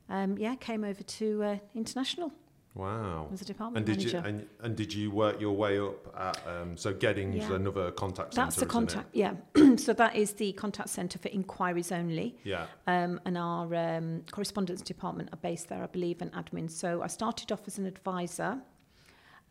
um, 0.09 0.37
yeah, 0.37 0.55
came 0.57 0.85
over 0.85 1.03
to 1.03 1.43
uh, 1.43 1.57
International 1.75 2.33
Wow. 2.75 3.29
as 3.33 3.43
a 3.43 3.45
department 3.45 3.87
And 3.87 3.99
did 3.99 4.07
manager. 4.07 4.19
you 4.19 4.25
and, 4.39 4.49
and 4.63 4.77
did 4.77 4.95
you 4.95 5.11
work 5.11 5.39
your 5.41 5.53
way 5.55 5.79
up 5.79 6.15
at 6.19 6.39
um, 6.47 6.77
so 6.77 6.95
Gedding's 6.95 7.37
Yeah. 7.49 7.55
another 7.55 7.91
contact 7.91 8.33
centre? 8.35 8.47
That's 8.47 8.57
the 8.57 8.65
contact, 8.67 9.15
yeah. 9.15 9.35
so 9.77 9.93
that 9.93 10.17
is 10.17 10.33
the 10.33 10.53
contact 10.53 10.89
centre 10.89 11.19
for 11.19 11.29
inquiries 11.29 11.93
only. 11.93 12.39
Yeah. 12.45 12.67
um, 12.87 13.21
and 13.27 13.37
our 13.37 13.75
um, 13.75 14.23
correspondence 14.31 14.81
department 14.81 15.29
are 15.33 15.37
based 15.37 15.69
there, 15.69 15.83
I 15.83 15.87
believe, 15.87 16.23
and 16.23 16.33
admin. 16.33 16.71
So 16.71 17.03
I 17.03 17.09
started 17.09 17.53
off 17.53 17.61
as 17.67 17.77
an 17.79 17.85
advisor. 17.87 18.59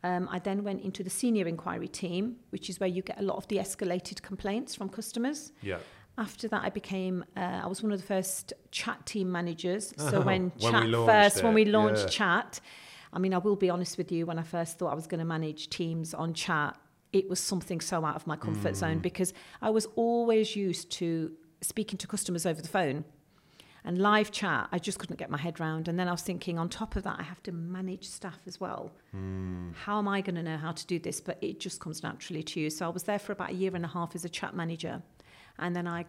Um, 0.04 0.28
I 0.32 0.40
then 0.40 0.64
went 0.64 0.82
into 0.82 1.04
the 1.04 1.10
senior 1.10 1.46
inquiry 1.46 1.86
team, 1.86 2.36
which 2.50 2.68
is 2.68 2.80
where 2.80 2.88
you 2.88 3.02
get 3.02 3.20
a 3.20 3.22
lot 3.22 3.36
of 3.36 3.46
the 3.46 3.58
escalated 3.58 4.20
complaints 4.22 4.74
from 4.74 4.88
customers. 4.88 5.52
Yeah. 5.62 5.78
After 6.18 6.48
that, 6.48 6.64
I 6.64 6.70
became, 6.70 7.24
uh, 7.36 7.60
I 7.62 7.66
was 7.68 7.84
one 7.84 7.92
of 7.92 8.00
the 8.00 8.06
first 8.06 8.52
chat 8.72 9.06
team 9.06 9.30
managers. 9.30 9.94
So 9.96 10.18
Oh, 10.18 10.20
when, 10.22 10.50
when 10.58 10.72
chat 10.72 11.06
first, 11.06 11.44
when 11.44 11.54
we 11.54 11.64
launched 11.66 12.02
yeah. 12.02 12.08
chat, 12.08 12.60
I 13.12 13.18
mean, 13.18 13.34
I 13.34 13.38
will 13.38 13.56
be 13.56 13.68
honest 13.70 13.98
with 13.98 14.10
you, 14.10 14.26
when 14.26 14.38
I 14.38 14.42
first 14.42 14.78
thought 14.78 14.92
I 14.92 14.94
was 14.94 15.06
going 15.06 15.18
to 15.20 15.24
manage 15.26 15.68
teams 15.70 16.14
on 16.14 16.32
chat, 16.34 16.76
it 17.12 17.28
was 17.28 17.40
something 17.40 17.80
so 17.80 18.04
out 18.04 18.16
of 18.16 18.26
my 18.26 18.36
comfort 18.36 18.74
zone 18.74 18.98
Mm. 18.98 19.02
because 19.02 19.34
I 19.60 19.68
was 19.70 19.86
always 19.96 20.56
used 20.56 20.90
to 20.92 21.32
speaking 21.60 21.98
to 21.98 22.06
customers 22.06 22.46
over 22.46 22.62
the 22.62 22.68
phone 22.68 23.04
and 23.84 23.98
live 23.98 24.30
chat. 24.30 24.68
I 24.72 24.78
just 24.78 24.98
couldn't 24.98 25.18
get 25.18 25.28
my 25.28 25.36
head 25.36 25.60
round. 25.60 25.88
And 25.88 25.98
then 25.98 26.08
I 26.08 26.12
was 26.12 26.22
thinking, 26.22 26.58
on 26.58 26.68
top 26.70 26.96
of 26.96 27.02
that, 27.02 27.16
I 27.18 27.22
have 27.24 27.42
to 27.42 27.52
manage 27.52 28.08
staff 28.08 28.38
as 28.46 28.58
well. 28.58 28.92
Hmm. 29.10 29.72
How 29.84 29.98
am 29.98 30.08
I 30.08 30.22
going 30.22 30.36
to 30.36 30.42
know 30.42 30.56
how 30.56 30.72
to 30.72 30.86
do 30.86 30.98
this? 30.98 31.20
But 31.20 31.36
it 31.42 31.60
just 31.60 31.80
comes 31.80 32.02
naturally 32.02 32.42
to 32.44 32.60
you. 32.60 32.70
So 32.70 32.86
I 32.86 32.88
was 32.88 33.02
there 33.02 33.18
for 33.18 33.32
about 33.32 33.50
a 33.50 33.54
year 33.54 33.74
and 33.74 33.84
a 33.84 33.88
half 33.88 34.14
as 34.14 34.24
a 34.24 34.28
chat 34.28 34.54
manager. 34.56 35.02
And 35.58 35.76
then 35.76 35.86
I 35.86 36.06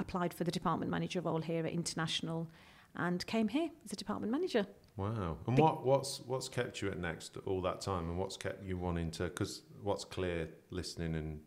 applied 0.00 0.34
for 0.34 0.44
the 0.44 0.50
department 0.50 0.90
manager 0.90 1.20
role 1.20 1.40
here 1.42 1.64
at 1.64 1.72
International 1.72 2.48
and 2.96 3.24
came 3.26 3.48
here 3.48 3.68
as 3.84 3.92
a 3.92 3.96
department 3.96 4.32
manager. 4.32 4.66
Wow. 5.00 5.38
And 5.46 5.56
Be- 5.56 5.62
what 5.62 5.84
what's 5.84 6.20
what's 6.26 6.48
kept 6.48 6.82
you 6.82 6.90
at 6.90 6.98
Next 6.98 7.36
all 7.46 7.62
that 7.62 7.80
time, 7.80 8.10
and 8.10 8.18
what's 8.18 8.36
kept 8.36 8.62
you 8.62 8.76
wanting 8.76 9.10
to? 9.12 9.24
Because 9.24 9.62
what's 9.82 10.04
clear, 10.04 10.48
listening 10.70 11.14
and 11.14 11.40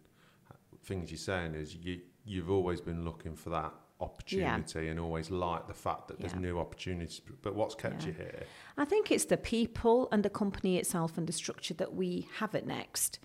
things 0.83 1.11
you're 1.11 1.17
saying 1.17 1.53
is 1.53 1.75
you 1.75 2.01
you've 2.25 2.49
always 2.49 2.81
been 2.81 3.05
looking 3.05 3.35
for 3.35 3.49
that 3.51 3.73
opportunity 3.99 4.89
and 4.89 4.99
always 4.99 5.29
liked 5.29 5.67
the 5.67 5.73
fact 5.73 6.07
that 6.07 6.19
there's 6.19 6.35
new 6.35 6.59
opportunities. 6.59 7.21
But 7.41 7.55
what's 7.55 7.75
kept 7.75 8.01
Yeah. 8.01 8.07
you 8.07 8.13
here? 8.13 8.43
I 8.77 8.85
think 8.85 9.11
it's 9.11 9.25
the 9.25 9.37
people 9.37 10.09
and 10.11 10.23
the 10.23 10.29
company 10.29 10.77
itself 10.77 11.17
and 11.17 11.27
the 11.27 11.33
structure 11.33 11.73
that 11.75 11.93
we 11.93 12.27
have 12.39 12.53
at 12.55 12.65
Next. 12.65 13.19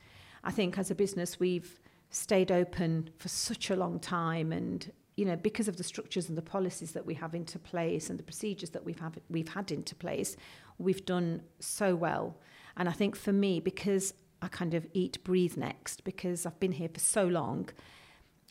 I 0.44 0.52
think 0.52 0.78
as 0.78 0.90
a 0.90 0.94
business, 0.94 1.40
we've 1.40 1.80
stayed 2.10 2.52
open 2.52 3.10
for 3.16 3.28
such 3.28 3.70
a 3.70 3.76
long 3.76 3.98
time 3.98 4.52
and 4.52 4.92
you 5.18 5.24
know 5.24 5.36
because 5.36 5.68
of 5.68 5.76
the 5.76 5.84
structures 5.84 6.28
and 6.28 6.38
the 6.38 6.42
policies 6.42 6.92
that 6.92 7.04
we 7.04 7.14
have 7.14 7.34
into 7.34 7.58
place 7.58 8.08
and 8.08 8.18
the 8.18 8.22
procedures 8.22 8.70
that 8.70 8.84
we've 8.84 9.00
have 9.00 9.18
we've 9.28 9.48
had 9.48 9.70
into 9.70 9.94
place 9.94 10.36
we've 10.78 11.04
done 11.04 11.42
so 11.58 11.94
well 11.94 12.36
and 12.76 12.88
i 12.88 12.92
think 12.92 13.16
for 13.16 13.32
me 13.32 13.58
because 13.58 14.14
i 14.42 14.48
kind 14.48 14.74
of 14.74 14.86
eat 14.92 15.22
breathe 15.24 15.56
next 15.56 16.04
because 16.04 16.46
i've 16.46 16.60
been 16.60 16.72
here 16.72 16.88
for 16.92 17.00
so 17.00 17.24
long 17.26 17.68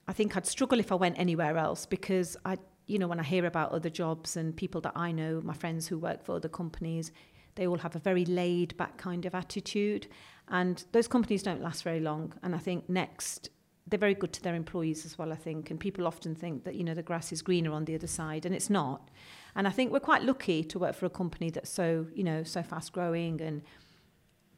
I 0.07 0.13
think 0.13 0.37
I'd 0.37 0.45
struggle 0.45 0.79
if 0.79 0.91
I 0.91 0.95
went 0.95 1.19
anywhere 1.19 1.57
else 1.57 1.85
because 1.85 2.37
I, 2.45 2.57
you 2.87 2.97
know, 2.97 3.07
when 3.07 3.19
I 3.19 3.23
hear 3.23 3.45
about 3.45 3.71
other 3.71 3.89
jobs 3.89 4.37
and 4.37 4.55
people 4.55 4.79
that 4.81 4.93
I 4.95 5.11
know, 5.11 5.41
my 5.43 5.53
friends 5.53 5.87
who 5.87 5.97
work 5.97 6.23
for 6.23 6.35
other 6.35 6.47
companies, 6.47 7.11
they 7.55 7.67
all 7.67 7.79
have 7.79 7.95
a 7.95 7.99
very 7.99 8.23
laid 8.23 8.77
back 8.77 8.97
kind 8.97 9.25
of 9.25 9.35
attitude. 9.35 10.07
And 10.47 10.83
those 10.93 11.09
companies 11.09 11.43
don't 11.43 11.61
last 11.61 11.83
very 11.83 11.99
long. 11.99 12.33
And 12.41 12.55
I 12.55 12.57
think 12.57 12.87
next, 12.89 13.49
they're 13.89 13.97
very 13.99 14.13
good 14.15 14.33
to 14.33 14.43
their 14.43 14.55
employees 14.55 15.05
as 15.05 15.17
well, 15.17 15.31
I 15.31 15.35
think. 15.35 15.71
And 15.71 15.79
people 15.79 16.05
often 16.05 16.35
think 16.35 16.65
that, 16.65 16.75
you 16.75 16.83
know, 16.83 16.93
the 16.93 17.03
grass 17.03 17.31
is 17.31 17.41
greener 17.41 17.71
on 17.71 17.85
the 17.85 17.95
other 17.95 18.07
side, 18.07 18.45
and 18.45 18.53
it's 18.53 18.69
not. 18.69 19.09
And 19.55 19.67
I 19.67 19.71
think 19.71 19.91
we're 19.91 19.99
quite 20.01 20.23
lucky 20.23 20.63
to 20.65 20.77
work 20.79 20.93
for 20.95 21.05
a 21.05 21.09
company 21.09 21.49
that's 21.49 21.69
so, 21.69 22.05
you 22.13 22.23
know, 22.23 22.43
so 22.43 22.61
fast 22.63 22.91
growing 22.91 23.41
and 23.41 23.61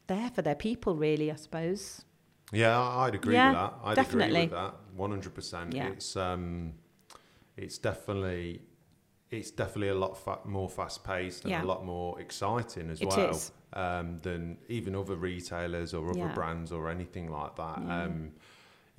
there 0.08 0.30
for 0.30 0.42
their 0.42 0.56
people, 0.56 0.96
really, 0.96 1.30
I 1.30 1.36
suppose. 1.36 2.04
Yeah, 2.52 2.78
I'd 2.80 3.14
agree 3.14 3.34
Yeah, 3.34 3.50
with 3.50 3.58
that. 3.58 3.74
I'd 3.84 3.94
definitely. 3.94 4.40
agree 4.40 4.40
with 4.42 4.50
that. 4.50 4.74
One 4.96 5.10
hundred 5.10 5.34
percent. 5.34 5.72
Yeah. 5.72 5.88
It's 5.88 6.16
um, 6.16 6.72
it's 7.56 7.78
definitely, 7.78 8.62
it's 9.30 9.52
definitely 9.52 9.88
a 9.88 9.94
lot 9.94 10.18
fa- 10.18 10.40
more 10.44 10.68
fast 10.68 11.04
paced 11.04 11.44
and 11.44 11.52
Yeah. 11.52 11.62
a 11.62 11.66
lot 11.66 11.84
more 11.84 12.20
exciting 12.20 12.90
as 12.90 13.00
It 13.00 13.06
well. 13.08 13.40
Um, 13.72 14.18
than 14.22 14.58
even 14.68 14.96
other 14.96 15.14
retailers 15.14 15.94
or 15.94 16.10
other 16.10 16.18
Yeah. 16.18 16.34
brands 16.34 16.72
or 16.72 16.90
anything 16.90 17.30
like 17.30 17.54
that. 17.54 17.78
Um, 17.78 18.32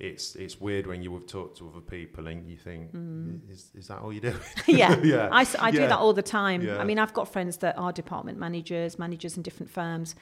it's 0.02 0.34
it's 0.34 0.60
weird 0.60 0.86
when 0.86 1.00
you 1.02 1.12
have 1.14 1.26
talked 1.26 1.58
to 1.58 1.68
other 1.70 1.80
people 1.80 2.26
and 2.26 2.46
you 2.50 2.56
think, 2.56 2.92
Mm. 2.92 3.48
is 3.50 3.70
is 3.80 3.86
that 3.88 3.98
all 4.02 4.12
you 4.12 4.20
do? 4.20 4.34
yeah, 4.66 4.96
Yeah. 5.14 5.28
I, 5.40 5.46
I 5.66 5.70
do 5.70 5.78
Yeah. 5.80 5.86
that 5.92 5.98
all 5.98 6.12
the 6.12 6.28
time. 6.40 6.60
Yeah. 6.62 6.78
I 6.82 6.84
mean, 6.84 6.98
I've 6.98 7.14
got 7.14 7.32
friends 7.32 7.56
that 7.58 7.78
are 7.78 7.92
department 7.92 8.38
managers, 8.38 8.98
managers 8.98 9.36
in 9.36 9.42
different 9.42 9.70
firms, 9.70 10.14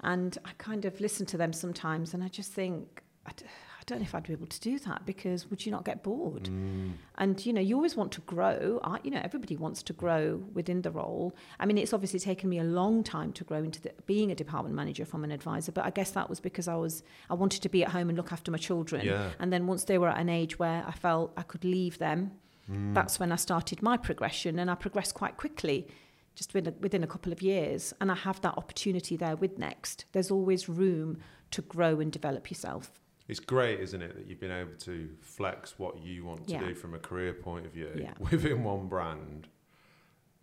and 0.00 0.36
I 0.44 0.50
kind 0.58 0.84
of 0.86 0.98
listen 1.00 1.26
to 1.26 1.36
them 1.36 1.52
sometimes, 1.52 2.14
and 2.14 2.24
I 2.24 2.28
just 2.28 2.52
think, 2.52 3.02
I, 3.26 3.32
d- 3.36 3.44
I 3.82 3.84
don't 3.86 3.98
know 3.98 4.04
if 4.04 4.14
I'd 4.14 4.22
be 4.22 4.32
able 4.32 4.46
to 4.46 4.60
do 4.60 4.78
that 4.80 5.04
because 5.04 5.50
would 5.50 5.66
you 5.66 5.72
not 5.72 5.84
get 5.84 6.04
bored? 6.04 6.44
Mm. 6.44 6.92
And 7.18 7.44
you 7.44 7.52
know, 7.52 7.60
you 7.60 7.74
always 7.74 7.96
want 7.96 8.12
to 8.12 8.20
grow. 8.20 8.78
I, 8.84 9.00
you 9.02 9.10
know, 9.10 9.20
everybody 9.24 9.56
wants 9.56 9.82
to 9.82 9.92
grow 9.92 10.40
within 10.54 10.82
the 10.82 10.92
role. 10.92 11.34
I 11.58 11.66
mean, 11.66 11.76
it's 11.78 11.92
obviously 11.92 12.20
taken 12.20 12.48
me 12.48 12.60
a 12.60 12.64
long 12.64 13.02
time 13.02 13.32
to 13.32 13.42
grow 13.42 13.58
into 13.58 13.82
the, 13.82 13.92
being 14.06 14.30
a 14.30 14.36
department 14.36 14.76
manager 14.76 15.04
from 15.04 15.24
an 15.24 15.32
advisor, 15.32 15.72
but 15.72 15.84
I 15.84 15.90
guess 15.90 16.12
that 16.12 16.30
was 16.30 16.38
because 16.38 16.68
I 16.68 16.76
was 16.76 17.02
I 17.28 17.34
wanted 17.34 17.60
to 17.62 17.68
be 17.68 17.82
at 17.82 17.90
home 17.90 18.08
and 18.08 18.16
look 18.16 18.32
after 18.32 18.52
my 18.52 18.58
children. 18.58 19.04
Yeah. 19.04 19.30
And 19.40 19.52
then 19.52 19.66
once 19.66 19.82
they 19.82 19.98
were 19.98 20.08
at 20.10 20.18
an 20.18 20.28
age 20.28 20.60
where 20.60 20.84
I 20.86 20.92
felt 20.92 21.32
I 21.36 21.42
could 21.42 21.64
leave 21.64 21.98
them, 21.98 22.32
Mm. 22.70 22.94
that's 22.94 23.18
when 23.18 23.32
I 23.32 23.36
started 23.36 23.82
my 23.82 23.96
progression, 23.96 24.60
and 24.60 24.70
I 24.70 24.76
progressed 24.76 25.14
quite 25.14 25.36
quickly. 25.36 25.88
Just 26.36 26.54
within 26.54 26.72
a, 26.72 26.76
within 26.80 27.02
a 27.02 27.06
couple 27.08 27.32
of 27.32 27.42
years, 27.42 27.92
and 28.00 28.10
I 28.10 28.14
have 28.14 28.40
that 28.40 28.56
opportunity 28.56 29.16
there 29.16 29.34
with 29.36 29.58
Next. 29.58 30.04
There's 30.12 30.30
always 30.30 30.68
room 30.68 31.18
to 31.50 31.60
grow 31.60 31.98
and 32.00 32.10
develop 32.10 32.50
yourself. 32.50 32.92
It's 33.28 33.40
great, 33.40 33.80
isn't 33.80 34.02
it, 34.02 34.16
that 34.16 34.26
you've 34.26 34.40
been 34.40 34.50
able 34.50 34.74
to 34.80 35.08
flex 35.20 35.78
what 35.78 36.02
you 36.02 36.24
want 36.24 36.46
to 36.48 36.52
Yeah. 36.54 36.64
do 36.66 36.74
from 36.74 36.94
a 36.94 36.98
career 36.98 37.32
point 37.32 37.66
of 37.66 37.72
view 37.72 37.90
Yeah. 37.94 38.14
within 38.30 38.64
one 38.64 38.88
brand 38.88 39.48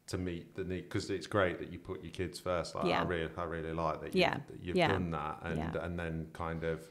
to 0.07 0.17
meet 0.17 0.55
the 0.55 0.63
need. 0.63 0.83
Because 0.83 1.09
it's 1.09 1.27
great 1.27 1.59
that 1.59 1.71
you 1.71 1.77
put 1.79 2.01
your 2.03 2.11
kids 2.11 2.39
first. 2.39 2.75
Like, 2.75 2.85
I 2.85 3.03
really, 3.03 3.29
I 3.37 3.43
really 3.43 3.73
like 3.73 4.01
that. 4.01 4.15
You've, 4.15 4.23
that 4.47 4.63
you've 4.63 4.75
Yeah. 4.77 4.87
done 4.93 5.11
that, 5.11 5.39
and 5.43 5.57
Yeah. 5.57 5.85
and 5.85 5.99
then 5.99 6.29
kind 6.33 6.63
of 6.63 6.89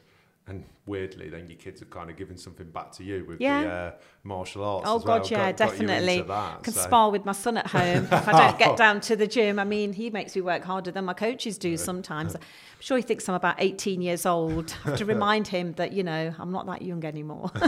and 0.49 0.65
weirdly, 0.85 1.29
then 1.29 1.47
your 1.47 1.57
kids 1.57 1.81
are 1.81 1.85
kind 1.85 2.09
of 2.09 2.17
giving 2.17 2.35
something 2.37 2.67
back 2.71 2.91
to 2.93 3.03
you 3.03 3.23
with 3.27 3.39
Yeah. 3.39 3.63
the 3.63 3.69
uh, 3.69 3.91
martial 4.23 4.63
arts. 4.63 4.85
Oh 4.89 4.97
as 4.97 5.05
well. 5.05 5.19
God, 5.19 5.29
yeah, 5.31 5.51
Got- 5.51 5.57
got 5.57 5.69
definitely. 5.69 6.13
into 6.17 6.27
that, 6.27 6.63
Can 6.63 6.73
so- 6.73 6.81
spar 6.81 7.11
with 7.11 7.23
my 7.25 7.31
son 7.31 7.57
at 7.57 7.67
home 7.67 8.05
if 8.11 8.27
I 8.27 8.31
don't 8.47 8.57
get 8.59 8.75
down 8.85 8.99
to 9.01 9.15
the 9.15 9.27
gym. 9.27 9.59
I 9.59 9.63
mean, 9.63 9.93
he 9.93 10.09
makes 10.09 10.35
me 10.35 10.41
work 10.41 10.63
harder 10.63 10.91
than 10.91 11.05
my 11.05 11.13
coaches 11.13 11.57
do 11.57 11.77
sometimes. 11.77 12.35
I'm 12.35 12.41
sure 12.81 12.97
he 12.97 13.03
thinks 13.03 13.29
I'm 13.29 13.35
about 13.35 13.55
18 13.59 14.01
years 14.01 14.25
old. 14.25 14.75
I 14.85 14.89
have 14.89 14.97
to 14.99 15.05
remind 15.15 15.47
him 15.47 15.73
that 15.73 15.93
you 15.93 16.03
know 16.03 16.33
I'm 16.39 16.51
not 16.51 16.65
that 16.65 16.81
young 16.81 17.03
anymore. 17.05 17.51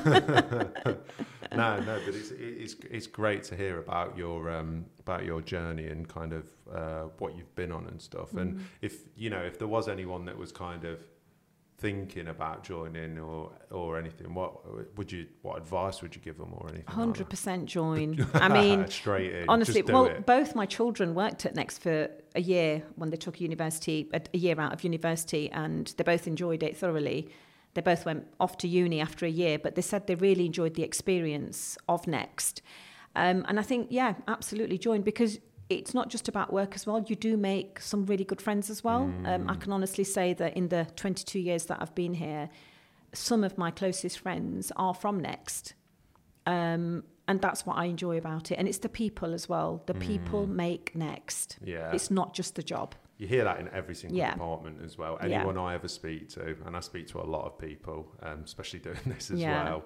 no, 1.53 1.79
no, 1.79 1.99
but 2.05 2.15
it's 2.15 2.31
it's 2.31 2.75
it's 2.89 3.07
great 3.07 3.43
to 3.43 3.55
hear 3.55 3.79
about 3.79 4.17
your 4.17 4.49
um 4.49 4.85
about 4.99 5.25
your 5.25 5.41
journey 5.41 5.87
and 5.87 6.07
kind 6.07 6.33
of 6.33 6.45
uh, 6.73 7.03
what 7.19 7.35
you've 7.35 7.53
been 7.55 7.71
on 7.71 7.85
and 7.87 8.01
stuff. 8.01 8.33
And 8.33 8.55
Mm. 8.55 8.61
if 8.81 8.93
you 9.15 9.29
know 9.29 9.41
if 9.41 9.59
there 9.59 9.67
was 9.67 9.87
anyone 9.87 10.25
that 10.25 10.37
was 10.37 10.51
kind 10.51 10.85
of 10.85 10.99
thinking 11.81 12.27
about 12.27 12.63
joining 12.63 13.17
or 13.17 13.51
or 13.71 13.97
anything, 13.97 14.33
what 14.33 14.97
would 14.97 15.11
you 15.11 15.25
what 15.41 15.57
advice 15.57 16.01
would 16.01 16.15
you 16.15 16.21
give 16.21 16.37
them 16.37 16.53
or 16.53 16.69
anything? 16.69 16.85
Hundred 16.87 17.25
that? 17.25 17.29
percent 17.31 17.65
join. 17.65 18.25
I 18.35 18.47
mean, 18.47 18.87
straight 19.01 19.33
in. 19.35 19.45
honestly, 19.49 19.81
well, 19.81 20.05
it. 20.05 20.25
both 20.25 20.55
my 20.55 20.67
children 20.67 21.15
worked 21.15 21.45
at 21.45 21.55
Next 21.55 21.79
for 21.79 22.09
a 22.35 22.41
year 22.41 22.83
when 22.95 23.09
they 23.09 23.17
took 23.17 23.41
university, 23.41 24.07
a, 24.13 24.21
a 24.33 24.37
year 24.37 24.59
out 24.61 24.73
of 24.73 24.83
university, 24.83 25.51
and 25.51 25.93
they 25.97 26.03
both 26.03 26.27
enjoyed 26.27 26.61
it 26.63 26.77
thoroughly. 26.77 27.29
They 27.73 27.81
both 27.81 28.05
went 28.05 28.27
off 28.39 28.57
to 28.59 28.67
uni 28.67 29.01
after 29.01 29.25
a 29.25 29.29
year, 29.29 29.57
but 29.57 29.75
they 29.75 29.81
said 29.81 30.05
they 30.05 30.15
really 30.15 30.45
enjoyed 30.45 30.75
the 30.75 30.83
experience 30.83 31.77
of 31.89 32.05
Next. 32.05 32.61
Um, 33.15 33.45
and 33.47 33.59
I 33.59 33.63
think, 33.63 33.87
yeah, 33.89 34.13
absolutely 34.27 34.77
join 34.77 35.01
because 35.01 35.39
it's 35.79 35.93
not 35.93 36.09
just 36.09 36.27
about 36.27 36.51
work 36.53 36.75
as 36.75 36.85
well. 36.85 37.03
You 37.07 37.15
do 37.15 37.37
make 37.37 37.79
some 37.79 38.05
really 38.05 38.23
good 38.23 38.41
friends 38.41 38.69
as 38.69 38.83
well. 38.83 39.11
Um, 39.25 39.49
I 39.49 39.55
can 39.55 39.71
honestly 39.71 40.03
say 40.03 40.33
that 40.33 40.55
in 40.55 40.69
the 40.69 40.87
22 40.95 41.39
years 41.39 41.65
that 41.65 41.81
I've 41.81 41.95
been 41.95 42.13
here, 42.13 42.49
some 43.13 43.43
of 43.43 43.57
my 43.57 43.71
closest 43.71 44.19
friends 44.19 44.71
are 44.75 44.93
from 44.93 45.19
Next. 45.19 45.73
Um, 46.45 47.03
and 47.27 47.39
that's 47.41 47.65
what 47.65 47.77
I 47.77 47.85
enjoy 47.85 48.17
about 48.17 48.51
it. 48.51 48.55
And 48.55 48.67
it's 48.67 48.79
the 48.79 48.89
people 48.89 49.33
as 49.33 49.47
well. 49.47 49.83
The 49.85 49.93
people 49.93 50.47
make 50.47 50.95
Next. 50.95 51.57
Yeah. 51.63 51.91
It's 51.93 52.11
not 52.11 52.33
just 52.33 52.55
the 52.55 52.63
job. 52.63 52.95
You 53.17 53.27
hear 53.27 53.43
that 53.43 53.59
in 53.59 53.69
every 53.69 53.93
single 53.95 54.17
Yeah. 54.17 54.31
department 54.33 54.81
as 54.83 54.97
well. 54.97 55.17
Yeah. 55.21 55.37
Anyone 55.37 55.57
I 55.57 55.75
ever 55.75 55.87
speak 55.87 56.29
to, 56.29 56.55
and 56.65 56.75
I 56.75 56.79
speak 56.79 57.07
to 57.09 57.19
a 57.21 57.27
lot 57.35 57.45
of 57.45 57.57
people, 57.59 58.11
um, 58.23 58.41
especially 58.43 58.79
doing 58.79 58.97
this 59.05 59.29
as 59.31 59.39
Yeah. 59.39 59.63
well, 59.63 59.83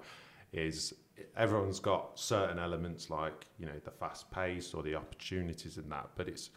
is 0.53 0.93
everyone's 1.37 1.79
got 1.79 2.19
certain 2.19 2.59
elements 2.59 3.09
like 3.09 3.45
you 3.59 3.65
know 3.65 3.79
the 3.83 3.91
fast 3.91 4.29
pace 4.31 4.73
or 4.73 4.83
the 4.83 4.95
opportunities 4.95 5.77
in 5.77 5.87
that, 5.89 6.09
but 6.15 6.27
it's 6.27 6.49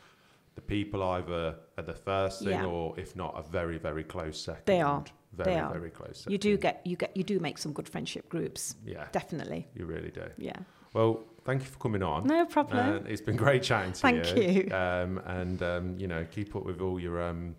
the 0.55 0.61
people 0.61 1.03
either 1.03 1.55
are 1.77 1.83
the 1.85 1.95
first 1.95 2.41
thing 2.41 2.51
Yeah. 2.51 2.65
or 2.67 2.99
if 2.99 3.15
not 3.17 3.35
a 3.39 3.43
very 3.43 3.79
very 3.79 4.05
close 4.05 4.41
second. 4.41 4.63
They 4.67 4.81
are. 4.81 5.05
very 5.33 5.53
They 5.55 5.61
are. 5.61 5.73
very 5.73 5.91
close. 5.91 6.19
Second. 6.19 6.33
You 6.33 6.39
do 6.39 6.57
get 6.57 6.81
you 6.85 6.97
get 6.97 7.17
you 7.17 7.23
do 7.25 7.39
make 7.41 7.59
some 7.59 7.73
good 7.73 7.89
friendship 7.89 8.29
groups. 8.29 8.75
yeah, 8.85 9.07
Definitely. 9.13 9.69
you 9.75 9.87
really 9.87 10.11
do. 10.11 10.25
Yeah. 10.37 10.57
Well, 10.95 11.23
thank 11.45 11.61
you 11.63 11.69
for 11.69 11.79
coming 11.79 12.03
on. 12.03 12.27
No 12.27 12.47
problem. 12.47 13.05
Uh, 13.07 13.09
it's 13.09 13.21
been 13.21 13.37
great 13.37 13.63
chatting 13.63 13.93
to 13.93 14.01
Thank 14.01 14.37
you. 14.37 14.43
you. 14.67 14.75
Um, 14.75 15.19
and 15.27 15.63
um, 15.63 15.97
you 15.99 16.09
know, 16.09 16.27
keep 16.31 16.57
up 16.57 16.65
with 16.65 16.81
all 16.81 16.99
your 16.99 17.23
um, 17.23 17.55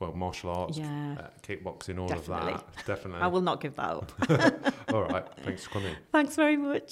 well, 0.00 0.12
martial 0.14 0.50
arts, 0.50 0.78
Yeah. 0.78 1.16
uh, 1.20 1.26
kickboxing, 1.46 1.98
all 2.00 2.08
Definitely. 2.08 2.52
of 2.54 2.64
that. 2.76 2.86
Definitely. 2.86 3.20
I 3.22 3.26
will 3.28 3.42
not 3.42 3.60
give 3.60 3.76
that 3.76 3.90
up. 3.90 4.12
all 4.92 5.02
right. 5.04 5.24
Thanks 5.44 5.64
for 5.64 5.70
coming. 5.70 5.94
Thanks 6.10 6.34
very 6.36 6.56
much. 6.56 6.90